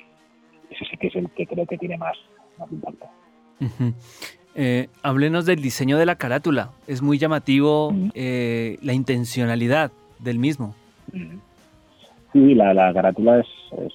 ese 0.70 0.86
sí 0.86 0.98
que 0.98 1.08
es 1.08 1.16
el 1.16 1.30
que 1.32 1.48
creo 1.48 1.66
que 1.66 1.78
tiene 1.78 1.98
más, 1.98 2.18
más 2.58 2.72
impacto. 2.72 3.08
Eh, 4.56 4.90
háblenos 5.04 5.46
del 5.46 5.62
diseño 5.62 5.98
de 5.98 6.06
la 6.06 6.16
carátula. 6.16 6.72
Es 6.88 7.02
muy 7.02 7.18
llamativo 7.18 7.94
eh, 8.14 8.78
la 8.82 8.94
intencionalidad 8.94 9.92
del 10.20 10.40
mismo. 10.40 10.76
Sí, 12.34 12.56
la, 12.56 12.74
la 12.74 12.94
carátula 12.94 13.40
es, 13.40 13.48
es 13.80 13.94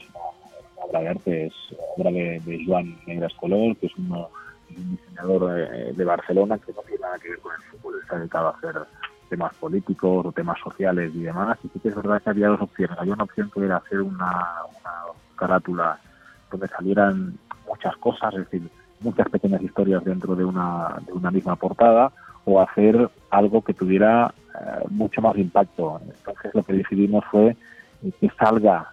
obra 0.81 1.01
de 1.01 1.09
arte, 1.09 1.47
es 1.47 1.55
obra 1.97 2.11
de, 2.11 2.41
de 2.41 2.65
Joan 2.67 2.97
Negras 3.07 3.33
Color, 3.35 3.77
que 3.77 3.87
es 3.87 3.97
un 3.97 4.27
diseñador 4.69 5.55
de, 5.55 5.93
de, 5.93 6.05
Barcelona 6.05 6.59
que 6.59 6.73
no 6.73 6.83
tiene 6.83 7.01
nada 7.01 7.19
que 7.19 7.31
ver 7.31 7.39
con 7.39 7.53
el 7.55 7.63
fútbol, 7.63 8.01
está 8.03 8.19
dedicado 8.19 8.49
a 8.49 8.51
hacer 8.51 8.75
temas 9.29 9.55
políticos 9.55 10.27
o 10.27 10.33
temas 10.33 10.59
sociales 10.61 11.13
y 11.15 11.21
demás. 11.21 11.59
Y 11.63 11.69
sí 11.69 11.81
que 11.81 11.89
es 11.89 11.95
verdad 11.95 12.23
que 12.23 12.31
había 12.31 12.49
dos 12.49 12.61
opciones. 12.61 12.99
Había 12.99 13.15
una 13.15 13.25
opción 13.25 13.51
que 13.53 13.65
era 13.65 13.77
hacer 13.77 14.01
una, 14.01 14.47
una 14.81 14.93
carátula 15.37 15.99
donde 16.51 16.69
salieran 16.69 17.39
muchas 17.67 17.97
cosas, 17.97 18.35
es 18.35 18.51
decir, 18.51 18.71
muchas 19.05 19.29
pequeñas 19.29 19.63
historias 19.63 20.05
dentro 20.05 20.35
de 20.35 20.45
una, 20.45 21.01
de 21.07 21.13
una 21.13 21.31
misma 21.31 21.57
portada, 21.57 22.11
o 22.45 22.61
hacer 22.61 23.11
algo 23.31 23.63
que 23.63 23.75
tuviera 23.75 24.35
mucho 24.91 25.21
más 25.21 25.37
impacto. 25.37 26.01
Entonces 26.05 26.55
lo 26.55 26.63
que 26.63 26.75
decidimos 26.75 27.25
fue 27.31 27.57
que 28.21 28.31
salga 28.39 28.91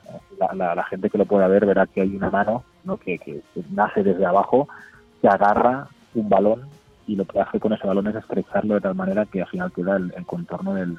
la, 0.55 0.83
gente 0.85 1.09
que 1.09 1.17
lo 1.17 1.25
pueda 1.25 1.47
ver 1.47 1.65
verá 1.65 1.85
que 1.85 2.01
hay 2.01 2.15
una 2.15 2.29
mano 2.29 2.63
¿no? 2.83 2.97
que, 2.97 3.19
que, 3.19 3.41
nace 3.71 4.03
desde 4.03 4.25
abajo, 4.25 4.67
que 5.21 5.27
agarra 5.27 5.87
un 6.15 6.29
balón 6.29 6.61
y 7.07 7.15
lo 7.15 7.25
que 7.25 7.39
hace 7.39 7.59
con 7.59 7.73
ese 7.73 7.85
balón 7.85 8.07
es 8.07 8.15
estrecharlo 8.15 8.75
de 8.75 8.81
tal 8.81 8.95
manera 8.95 9.25
que 9.25 9.41
al 9.41 9.47
final 9.47 9.71
queda 9.71 9.97
el, 9.97 10.25
contorno 10.25 10.75
del, 10.75 10.97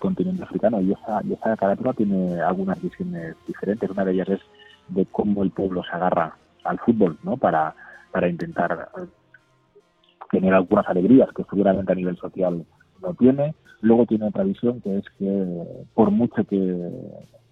continente 0.00 0.42
africano. 0.42 0.80
Y 0.80 0.92
esa, 0.92 1.20
y 1.24 1.34
esa 1.34 1.56
carátula 1.56 1.92
tiene 1.92 2.40
algunas 2.40 2.80
visiones 2.82 3.36
diferentes. 3.46 3.88
Una 3.88 4.04
de 4.04 4.12
ellas 4.12 4.28
es 4.30 4.40
de 4.88 5.06
cómo 5.06 5.42
el 5.42 5.50
pueblo 5.50 5.82
se 5.84 5.92
agarra 5.92 6.34
al 6.64 6.78
fútbol 6.78 7.18
¿no? 7.22 7.36
para, 7.36 7.74
para 8.14 8.28
intentar 8.28 8.90
tener 10.30 10.54
algunas 10.54 10.86
alegrías 10.88 11.28
que 11.34 11.42
seguramente 11.50 11.90
a 11.90 11.96
nivel 11.96 12.16
social 12.16 12.64
no 13.02 13.14
tiene. 13.14 13.56
Luego 13.80 14.06
tiene 14.06 14.28
otra 14.28 14.44
visión 14.44 14.80
que 14.80 14.98
es 14.98 15.04
que 15.18 15.64
por 15.94 16.12
mucho 16.12 16.44
que 16.44 16.90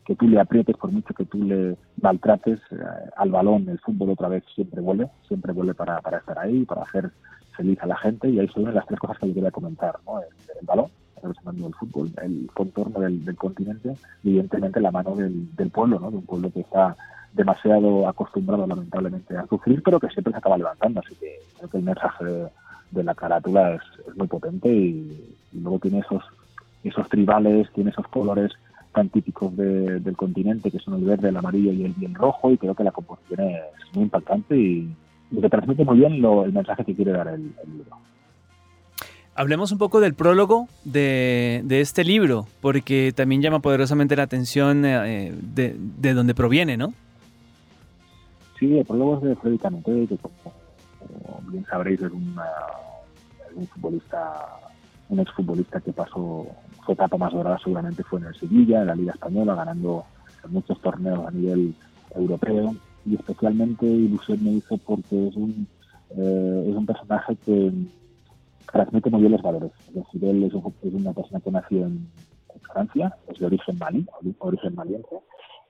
que 0.04 0.16
tú 0.16 0.28
le 0.28 0.40
aprietes, 0.40 0.76
por 0.76 0.90
mucho 0.90 1.14
que 1.14 1.24
tú 1.24 1.42
le 1.42 1.76
maltrates 2.00 2.58
eh, 2.70 2.76
al 3.16 3.30
balón, 3.30 3.68
el 3.68 3.78
fútbol 3.80 4.10
otra 4.10 4.28
vez 4.28 4.44
siempre 4.54 4.80
vuelve, 4.80 5.08
siempre 5.28 5.52
vuelve 5.52 5.74
para, 5.74 6.00
para 6.00 6.18
estar 6.18 6.38
ahí, 6.38 6.64
para 6.64 6.82
hacer 6.82 7.10
feliz 7.56 7.78
a 7.82 7.86
la 7.86 7.96
gente 7.96 8.28
y 8.28 8.40
ahí 8.40 8.48
son 8.48 8.72
las 8.74 8.86
tres 8.86 8.98
cosas 8.98 9.18
que 9.18 9.28
yo 9.28 9.34
quería 9.34 9.50
comentar, 9.50 9.98
¿no? 10.06 10.20
el, 10.20 10.66
balón, 10.66 10.90
el 11.24 12.50
contorno 12.52 13.00
del, 13.00 13.36
continente 13.36 13.96
y 14.22 14.30
evidentemente 14.30 14.80
la 14.80 14.90
mano 14.90 15.14
del, 15.16 15.70
pueblo, 15.70 15.98
¿no? 15.98 16.10
de 16.10 16.16
un 16.16 16.26
pueblo 16.26 16.50
que 16.50 16.60
está 16.60 16.96
demasiado 17.32 18.06
acostumbrado 18.08 18.66
lamentablemente 18.66 19.36
a 19.36 19.46
sufrir, 19.46 19.82
pero 19.82 19.98
que 19.98 20.08
siempre 20.08 20.32
se 20.32 20.38
acaba 20.38 20.58
levantando, 20.58 21.00
así 21.00 21.14
que 21.14 21.40
creo 21.56 21.70
que 21.70 21.78
el 21.78 21.84
mensaje 21.84 22.24
de, 22.24 23.04
la 23.04 23.14
carátula 23.14 23.74
es, 23.74 24.16
muy 24.16 24.26
potente 24.26 24.68
y, 24.68 25.36
y 25.52 25.60
luego 25.60 25.78
tiene 25.78 26.00
esos 26.00 26.22
esos 26.84 27.08
tribales, 27.08 27.68
tiene 27.74 27.90
esos 27.90 28.06
colores 28.08 28.52
tan 28.92 29.08
típicos 29.08 29.56
del 29.56 30.16
continente, 30.16 30.70
que 30.70 30.78
son 30.78 30.94
el 30.94 31.04
verde, 31.04 31.30
el 31.30 31.36
amarillo 31.36 31.72
y 31.72 31.84
el, 32.04 32.14
rojo, 32.14 32.50
y 32.50 32.58
creo 32.58 32.74
que 32.74 32.84
la 32.84 32.90
composición 32.90 33.40
es 33.40 33.94
muy 33.94 34.04
impactante 34.04 34.56
y, 34.56 34.94
que 35.40 35.48
transmite 35.48 35.84
muy 35.84 35.98
bien 35.98 36.22
el 36.22 36.52
mensaje 36.52 36.84
que 36.84 36.94
quiere 36.94 37.12
dar 37.12 37.28
el, 37.28 37.54
libro. 37.66 37.96
Hablemos 39.34 39.72
un 39.72 39.78
poco 39.78 40.00
del 40.00 40.14
prólogo 40.14 40.68
de, 40.84 41.64
este 41.68 42.04
libro, 42.04 42.46
porque 42.60 43.12
también 43.14 43.40
llama 43.40 43.60
poderosamente 43.60 44.14
la 44.14 44.24
atención 44.24 44.84
eh, 44.84 45.32
de, 45.40 45.76
de 45.78 46.14
dónde 46.14 46.34
proviene, 46.34 46.76
¿no? 46.76 46.92
Sí, 48.58 48.78
el 48.78 48.84
prólogo 48.84 49.16
es 49.16 49.22
de 49.22 49.36
Freddy 49.36 49.58
Canute, 49.58 50.06
que 50.06 50.18
como, 50.18 50.52
bien 51.50 51.64
sabréis 51.64 52.00
es, 52.02 52.12
un 52.12 53.66
futbolista, 53.66 54.46
un 55.08 55.20
exfutbolista 55.20 55.80
que 55.80 55.92
pasó 55.92 56.46
su 56.84 56.92
etapa 56.92 57.16
más 57.16 57.32
dorada 57.32 57.58
seguramente 57.58 58.02
fue 58.02 58.20
en 58.20 58.26
el 58.26 58.34
Sevilla, 58.34 58.82
en 58.82 58.86
la 58.86 58.94
Liga 58.94 59.12
Española, 59.12 59.54
ganando 59.54 60.04
muchos 60.48 60.80
torneos 60.80 61.26
a 61.26 61.30
nivel 61.30 61.74
europeo 62.14 62.74
y 63.04 63.14
especialmente 63.14 63.86
ilusión 63.86 64.42
me 64.44 64.52
hizo 64.52 64.76
porque 64.78 65.28
es 65.28 65.36
un, 65.36 65.66
eh, 66.10 66.66
es 66.68 66.76
un 66.76 66.86
personaje 66.86 67.36
que 67.44 67.72
transmite 68.70 69.10
muy 69.10 69.20
bien 69.20 69.32
los 69.32 69.42
valores. 69.42 69.72
Es 69.88 69.94
decir, 69.94 70.24
él 70.24 70.44
es, 70.44 70.54
una 70.54 71.12
persona 71.12 71.40
que 71.40 71.50
nació 71.50 71.86
en, 71.86 72.08
Francia, 72.72 73.14
es 73.28 73.38
de 73.38 73.46
origen 73.46 73.78
malí, 73.78 74.06
origen 74.38 74.74
maliense, 74.74 75.16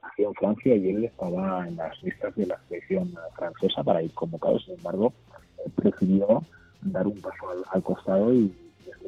nació 0.02 0.28
en 0.28 0.34
Francia 0.34 0.76
y 0.76 0.90
él 0.90 1.04
estaba 1.04 1.66
en 1.66 1.76
las 1.76 2.00
listas 2.02 2.34
de 2.36 2.46
la 2.46 2.60
selección 2.68 3.12
francesa 3.34 3.82
para 3.82 4.02
ir 4.02 4.12
convocado, 4.12 4.58
sin 4.60 4.74
embargo, 4.74 5.12
eh, 5.58 5.70
prefirió 5.74 6.42
dar 6.82 7.06
un 7.06 7.20
paso 7.20 7.46
al 7.70 7.82
costado 7.82 8.32
y 8.32 8.54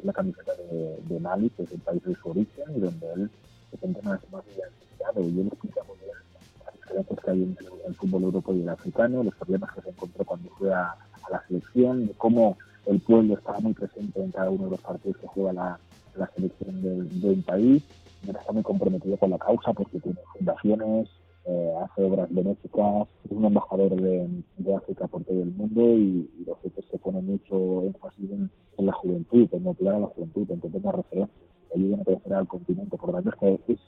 la 0.03 0.13
camiseta 0.13 0.51
de, 0.55 1.19
Mali, 1.19 1.49
que 1.51 1.63
es 1.63 1.71
el 1.71 1.79
país 1.79 2.03
de 2.03 2.15
su 2.15 2.29
origen 2.29 2.65
y 2.75 2.79
donde 2.79 3.13
él 3.13 3.31
se 3.71 3.77
siente 3.77 4.01
más, 4.01 4.19
más 4.31 4.43
identificado. 4.47 5.21
Y 5.21 5.39
él 5.39 5.47
explica 5.47 5.83
muy 5.83 5.97
bien 5.97 7.05
que 7.23 7.31
hay 7.31 7.43
entre 7.43 7.67
el 7.87 7.95
fútbol 7.95 8.23
europeo 8.23 8.55
y 8.55 8.61
el 8.61 8.69
africano, 8.69 9.23
los 9.23 9.35
problemas 9.35 9.73
que 9.73 9.81
se 9.81 9.89
encontró 9.89 10.23
cuando 10.25 10.49
fue 10.51 10.73
a, 10.73 10.95
la 11.29 11.43
selección, 11.47 12.05
de 12.07 12.13
cómo 12.13 12.57
el 12.85 12.99
pueblo 12.99 13.35
estaba 13.35 13.59
muy 13.59 13.73
presente 13.73 14.21
en 14.21 14.31
cada 14.31 14.49
uno 14.49 14.65
de 14.65 14.71
los 14.71 14.81
partidos 14.81 15.17
que 15.17 15.27
juega 15.27 15.53
la, 15.53 15.79
selección 16.35 16.81
de, 16.81 17.29
un 17.29 17.43
país. 17.43 17.83
Y 18.25 18.29
está 18.29 18.51
muy 18.51 18.63
comprometido 18.63 19.17
con 19.17 19.29
la 19.29 19.37
causa 19.37 19.73
porque 19.73 19.99
tiene 19.99 20.17
fundaciones, 20.37 21.09
eh, 21.45 21.73
hace 21.83 22.03
obras 22.03 22.27
benéficas, 22.33 23.07
es 23.23 23.31
un 23.31 23.45
embajador 23.45 23.95
de, 23.95 24.27
África 24.75 25.07
por 25.07 25.23
todo 25.23 25.43
el 25.43 25.53
mundo 25.53 25.81
y, 25.81 26.27
los 26.45 26.57
que 26.57 26.81
se 26.81 26.97
pone 26.97 27.21
mucho 27.21 27.83
énfasis 27.83 28.31
en, 28.31 28.49
la 28.77 28.93
juventud, 28.93 29.47
en 29.51 29.63
motivar 29.63 29.95
a 29.95 29.99
la 29.99 30.07
juventud, 30.07 30.49
en 30.49 30.59
que 30.59 30.69
tenga 30.69 30.91
referencia, 30.91 31.35
que 31.69 31.79
ayuden 31.79 32.01
a 32.01 32.03
crecer 32.03 32.33
al 32.33 32.47
continente. 32.47 32.97
Por 32.97 33.09
lo 33.09 33.21
tanto, 33.21 33.45
es 33.47 33.61
que 33.61 33.73
es 33.73 33.79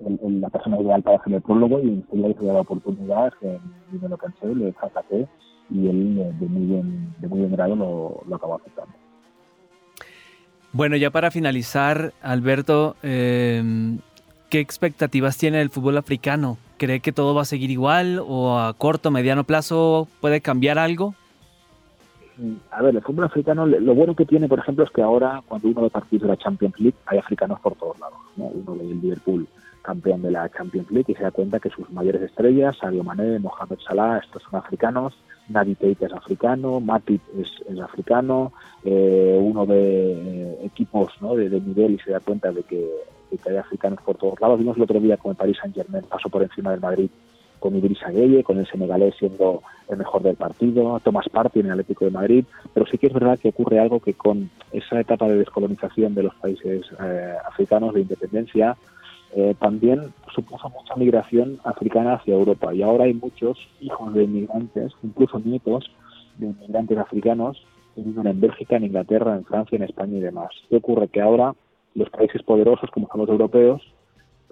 la 0.00 0.50
persona 0.50 0.80
ideal 0.80 1.02
para 1.02 1.18
hacer 1.18 1.34
el 1.34 1.42
prólogo 1.42 1.80
y 1.80 1.88
enseguida 1.88 2.28
le 2.28 2.52
la 2.52 2.60
oportunidad, 2.60 3.32
que 3.40 3.58
me 3.92 4.08
lo 4.08 4.16
cansé, 4.16 4.54
le 4.54 4.74
y 5.70 5.88
él 5.88 6.16
de 6.38 6.46
muy 6.46 6.66
bien, 6.66 7.14
de 7.18 7.28
muy 7.28 7.38
bien 7.40 7.52
grado 7.52 7.76
lo, 7.76 8.22
lo 8.28 8.36
acabó 8.36 8.56
aceptando. 8.56 8.92
Bueno, 10.72 10.96
ya 10.96 11.10
para 11.10 11.30
finalizar, 11.30 12.12
Alberto, 12.20 12.96
eh, 13.02 13.62
¿qué 14.50 14.58
expectativas 14.58 15.38
tiene 15.38 15.60
el 15.60 15.70
fútbol 15.70 15.96
africano? 15.98 16.58
¿Cree 16.78 16.98
que 16.98 17.12
todo 17.12 17.34
va 17.34 17.42
a 17.42 17.44
seguir 17.44 17.70
igual 17.70 18.20
o 18.26 18.58
a 18.58 18.74
corto, 18.74 19.12
mediano 19.12 19.44
plazo 19.44 20.08
puede 20.20 20.40
cambiar 20.40 20.78
algo? 20.78 21.14
A 22.72 22.82
ver, 22.82 22.96
el 22.96 23.02
fútbol 23.02 23.26
africano, 23.26 23.66
lo 23.66 23.94
bueno 23.94 24.16
que 24.16 24.26
tiene, 24.26 24.48
por 24.48 24.58
ejemplo, 24.58 24.84
es 24.84 24.90
que 24.90 25.00
ahora 25.00 25.42
cuando 25.46 25.68
uno 25.68 25.82
ve 25.82 25.90
partidos 25.90 26.22
de 26.22 26.28
la 26.28 26.36
Champions 26.36 26.74
League 26.80 26.96
hay 27.06 27.18
africanos 27.18 27.60
por 27.60 27.76
todos 27.76 27.98
lados. 28.00 28.18
Uno 28.36 28.74
ve 28.74 28.82
el 28.82 29.00
Liverpool 29.00 29.46
campeón 29.82 30.22
de 30.22 30.32
la 30.32 30.48
Champions 30.48 30.90
League 30.90 31.12
y 31.12 31.14
se 31.14 31.22
da 31.22 31.30
cuenta 31.30 31.60
que 31.60 31.70
sus 31.70 31.88
mayores 31.90 32.22
estrellas, 32.22 32.76
Sadio 32.80 33.04
Mané, 33.04 33.38
Mohamed 33.38 33.78
Salah, 33.86 34.18
estos 34.18 34.42
son 34.42 34.58
africanos, 34.58 35.14
Naby 35.48 35.74
Keita 35.76 36.06
es 36.06 36.12
africano, 36.12 36.80
Matip 36.80 37.22
es, 37.38 37.80
africano, 37.80 38.52
eh, 38.84 39.38
uno 39.40 39.66
ve 39.66 40.12
eh, 40.12 40.58
equipos 40.64 41.12
¿no? 41.20 41.34
de, 41.34 41.48
de, 41.48 41.60
nivel 41.60 41.92
y 41.94 41.98
se 41.98 42.12
da 42.12 42.20
cuenta 42.20 42.50
de 42.50 42.62
que 42.62 42.86
que 43.38 43.50
hay 43.50 43.56
africanos 43.56 44.00
por 44.02 44.16
todos 44.16 44.40
lados. 44.40 44.58
Vimos 44.58 44.76
el 44.76 44.82
otro 44.82 45.00
día 45.00 45.16
con 45.16 45.30
el 45.30 45.36
Paris 45.36 45.56
Saint 45.60 45.74
Germain, 45.74 46.04
pasó 46.04 46.28
por 46.28 46.42
encima 46.42 46.70
del 46.70 46.80
Madrid 46.80 47.10
con 47.58 47.74
Idrissa 47.76 48.10
Gueye, 48.10 48.44
con 48.44 48.58
el 48.58 48.66
senegalés 48.66 49.14
siendo 49.18 49.62
el 49.88 49.96
mejor 49.96 50.22
del 50.22 50.36
partido, 50.36 51.00
Thomas 51.02 51.26
Partey 51.30 51.60
en 51.60 51.66
el 51.66 51.72
Atlético 51.72 52.04
de 52.04 52.10
Madrid, 52.10 52.44
pero 52.74 52.84
sí 52.84 52.98
que 52.98 53.06
es 53.06 53.12
verdad 53.14 53.38
que 53.38 53.48
ocurre 53.48 53.78
algo 53.78 54.00
que 54.00 54.12
con 54.12 54.50
esa 54.70 55.00
etapa 55.00 55.26
de 55.28 55.36
descolonización 55.36 56.14
de 56.14 56.24
los 56.24 56.34
países 56.34 56.84
eh, 57.00 57.34
africanos, 57.48 57.94
de 57.94 58.02
independencia, 58.02 58.76
eh, 59.36 59.54
también 59.58 60.12
supuso 60.34 60.68
mucha 60.70 60.94
migración 60.96 61.58
africana 61.64 62.14
hacia 62.14 62.34
Europa 62.34 62.72
y 62.72 62.82
ahora 62.82 63.04
hay 63.04 63.14
muchos 63.14 63.58
hijos 63.80 64.14
de 64.14 64.24
inmigrantes, 64.24 64.92
incluso 65.02 65.40
nietos 65.40 65.90
de 66.38 66.46
inmigrantes 66.46 66.98
africanos 66.98 67.64
que 67.94 68.02
viven 68.02 68.26
en 68.26 68.40
Bélgica, 68.40 68.76
en 68.76 68.84
Inglaterra, 68.84 69.34
en 69.34 69.44
Francia, 69.44 69.76
en 69.76 69.82
España 69.82 70.18
y 70.18 70.20
demás. 70.20 70.50
¿Qué 70.68 70.76
ocurre? 70.76 71.08
Que 71.08 71.20
ahora 71.20 71.54
los 71.94 72.10
países 72.10 72.42
poderosos, 72.42 72.90
como 72.90 73.08
son 73.08 73.20
los 73.20 73.28
europeos, 73.28 73.82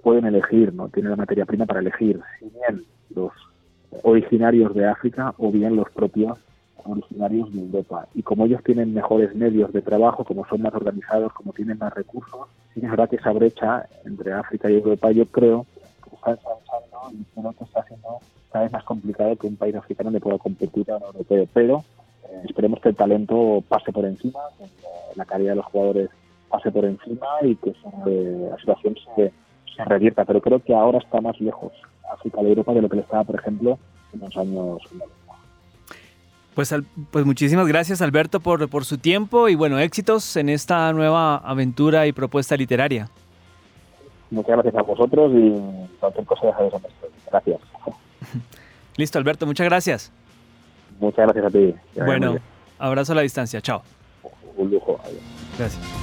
pueden 0.01 0.25
elegir, 0.25 0.73
¿no? 0.73 0.89
Tienen 0.89 1.11
la 1.11 1.17
materia 1.17 1.45
prima 1.45 1.65
para 1.65 1.79
elegir, 1.79 2.19
si 2.39 2.49
bien 2.49 2.83
los 3.15 3.31
originarios 4.03 4.73
de 4.73 4.85
África 4.87 5.33
o 5.37 5.51
bien 5.51 5.75
los 5.75 5.89
propios 5.91 6.39
originarios 6.85 7.53
de 7.53 7.61
Europa. 7.61 8.07
Y 8.13 8.23
como 8.23 8.45
ellos 8.45 8.63
tienen 8.63 8.93
mejores 8.93 9.35
medios 9.35 9.71
de 9.73 9.81
trabajo, 9.81 10.23
como 10.23 10.45
son 10.47 10.61
más 10.61 10.73
organizados, 10.73 11.33
como 11.33 11.53
tienen 11.53 11.77
más 11.77 11.93
recursos, 11.93 12.47
sí 12.73 12.81
es 12.83 12.89
verdad 12.89 13.09
que 13.09 13.17
esa 13.17 13.31
brecha 13.31 13.87
entre 14.05 14.33
África 14.33 14.69
y 14.69 14.75
Europa, 14.75 15.11
yo 15.11 15.25
creo 15.25 15.65
que 16.03 16.15
está 16.15 16.31
ensanchando 16.31 17.11
y 17.11 17.23
creo 17.39 17.53
que 17.53 17.63
está 17.63 17.79
haciendo 17.81 18.19
cada 18.51 18.65
vez 18.65 18.73
más 18.73 18.83
complicado 18.83 19.35
que 19.35 19.47
un 19.47 19.55
país 19.55 19.75
africano 19.75 20.11
le 20.11 20.19
pueda 20.19 20.37
competir 20.37 20.91
a 20.91 20.97
un 20.97 21.03
europeo. 21.03 21.47
Pero 21.53 21.83
eh, 22.29 22.41
esperemos 22.45 22.79
que 22.79 22.89
el 22.89 22.95
talento 22.95 23.63
pase 23.67 23.91
por 23.91 24.05
encima, 24.05 24.39
que 24.57 24.65
la 25.15 25.25
calidad 25.25 25.51
de 25.51 25.57
los 25.57 25.65
jugadores 25.65 26.09
pase 26.49 26.71
por 26.71 26.85
encima 26.85 27.27
y 27.41 27.55
que 27.55 27.73
la 28.05 28.57
situación 28.57 28.95
se, 29.15 29.31
se, 29.75 29.85
revierta. 29.85 30.23
Pero 30.25 30.39
creo 30.41 30.59
que 30.59 30.75
ahora 30.75 30.99
está 30.99 31.19
más 31.19 31.39
lejos 31.41 31.71
África 32.13 32.41
de 32.43 32.49
Europa 32.49 32.73
de 32.73 32.81
lo 32.81 32.89
que 32.89 32.97
le 32.97 33.01
estaba, 33.01 33.23
por 33.23 33.35
ejemplo, 33.35 33.79
en 34.13 34.19
los 34.19 34.37
años 34.37 34.77
Pues, 36.55 36.73
pues 37.09 37.25
muchísimas 37.25 37.67
gracias 37.67 38.01
Alberto 38.01 38.39
por, 38.39 38.69
por 38.69 38.85
su 38.85 38.97
tiempo 38.97 39.49
y 39.49 39.55
bueno, 39.55 39.79
éxitos 39.79 40.35
en 40.35 40.49
esta 40.49 40.91
nueva 40.93 41.37
aventura 41.37 42.05
y 42.05 42.11
propuesta 42.11 42.55
literaria. 42.55 43.09
Muchas 44.29 44.55
gracias 44.55 44.75
a 44.75 44.81
vosotros 44.81 45.31
y 45.33 45.53
cualquier 45.99 46.25
cosa 46.25 46.41
ya 46.45 46.53
sabéis 46.53 46.73
Gracias. 47.29 47.59
Listo 48.97 49.17
Alberto, 49.17 49.45
muchas 49.45 49.65
gracias. 49.65 50.11
Muchas 50.99 51.25
gracias 51.25 51.45
a 51.45 51.49
ti. 51.49 51.73
Bueno, 51.95 52.37
abrazo 52.77 53.13
a 53.13 53.15
la 53.15 53.21
distancia, 53.21 53.61
chao. 53.61 53.81
Un 54.57 54.69
lujo. 54.69 54.99
Gracias. 55.57 56.02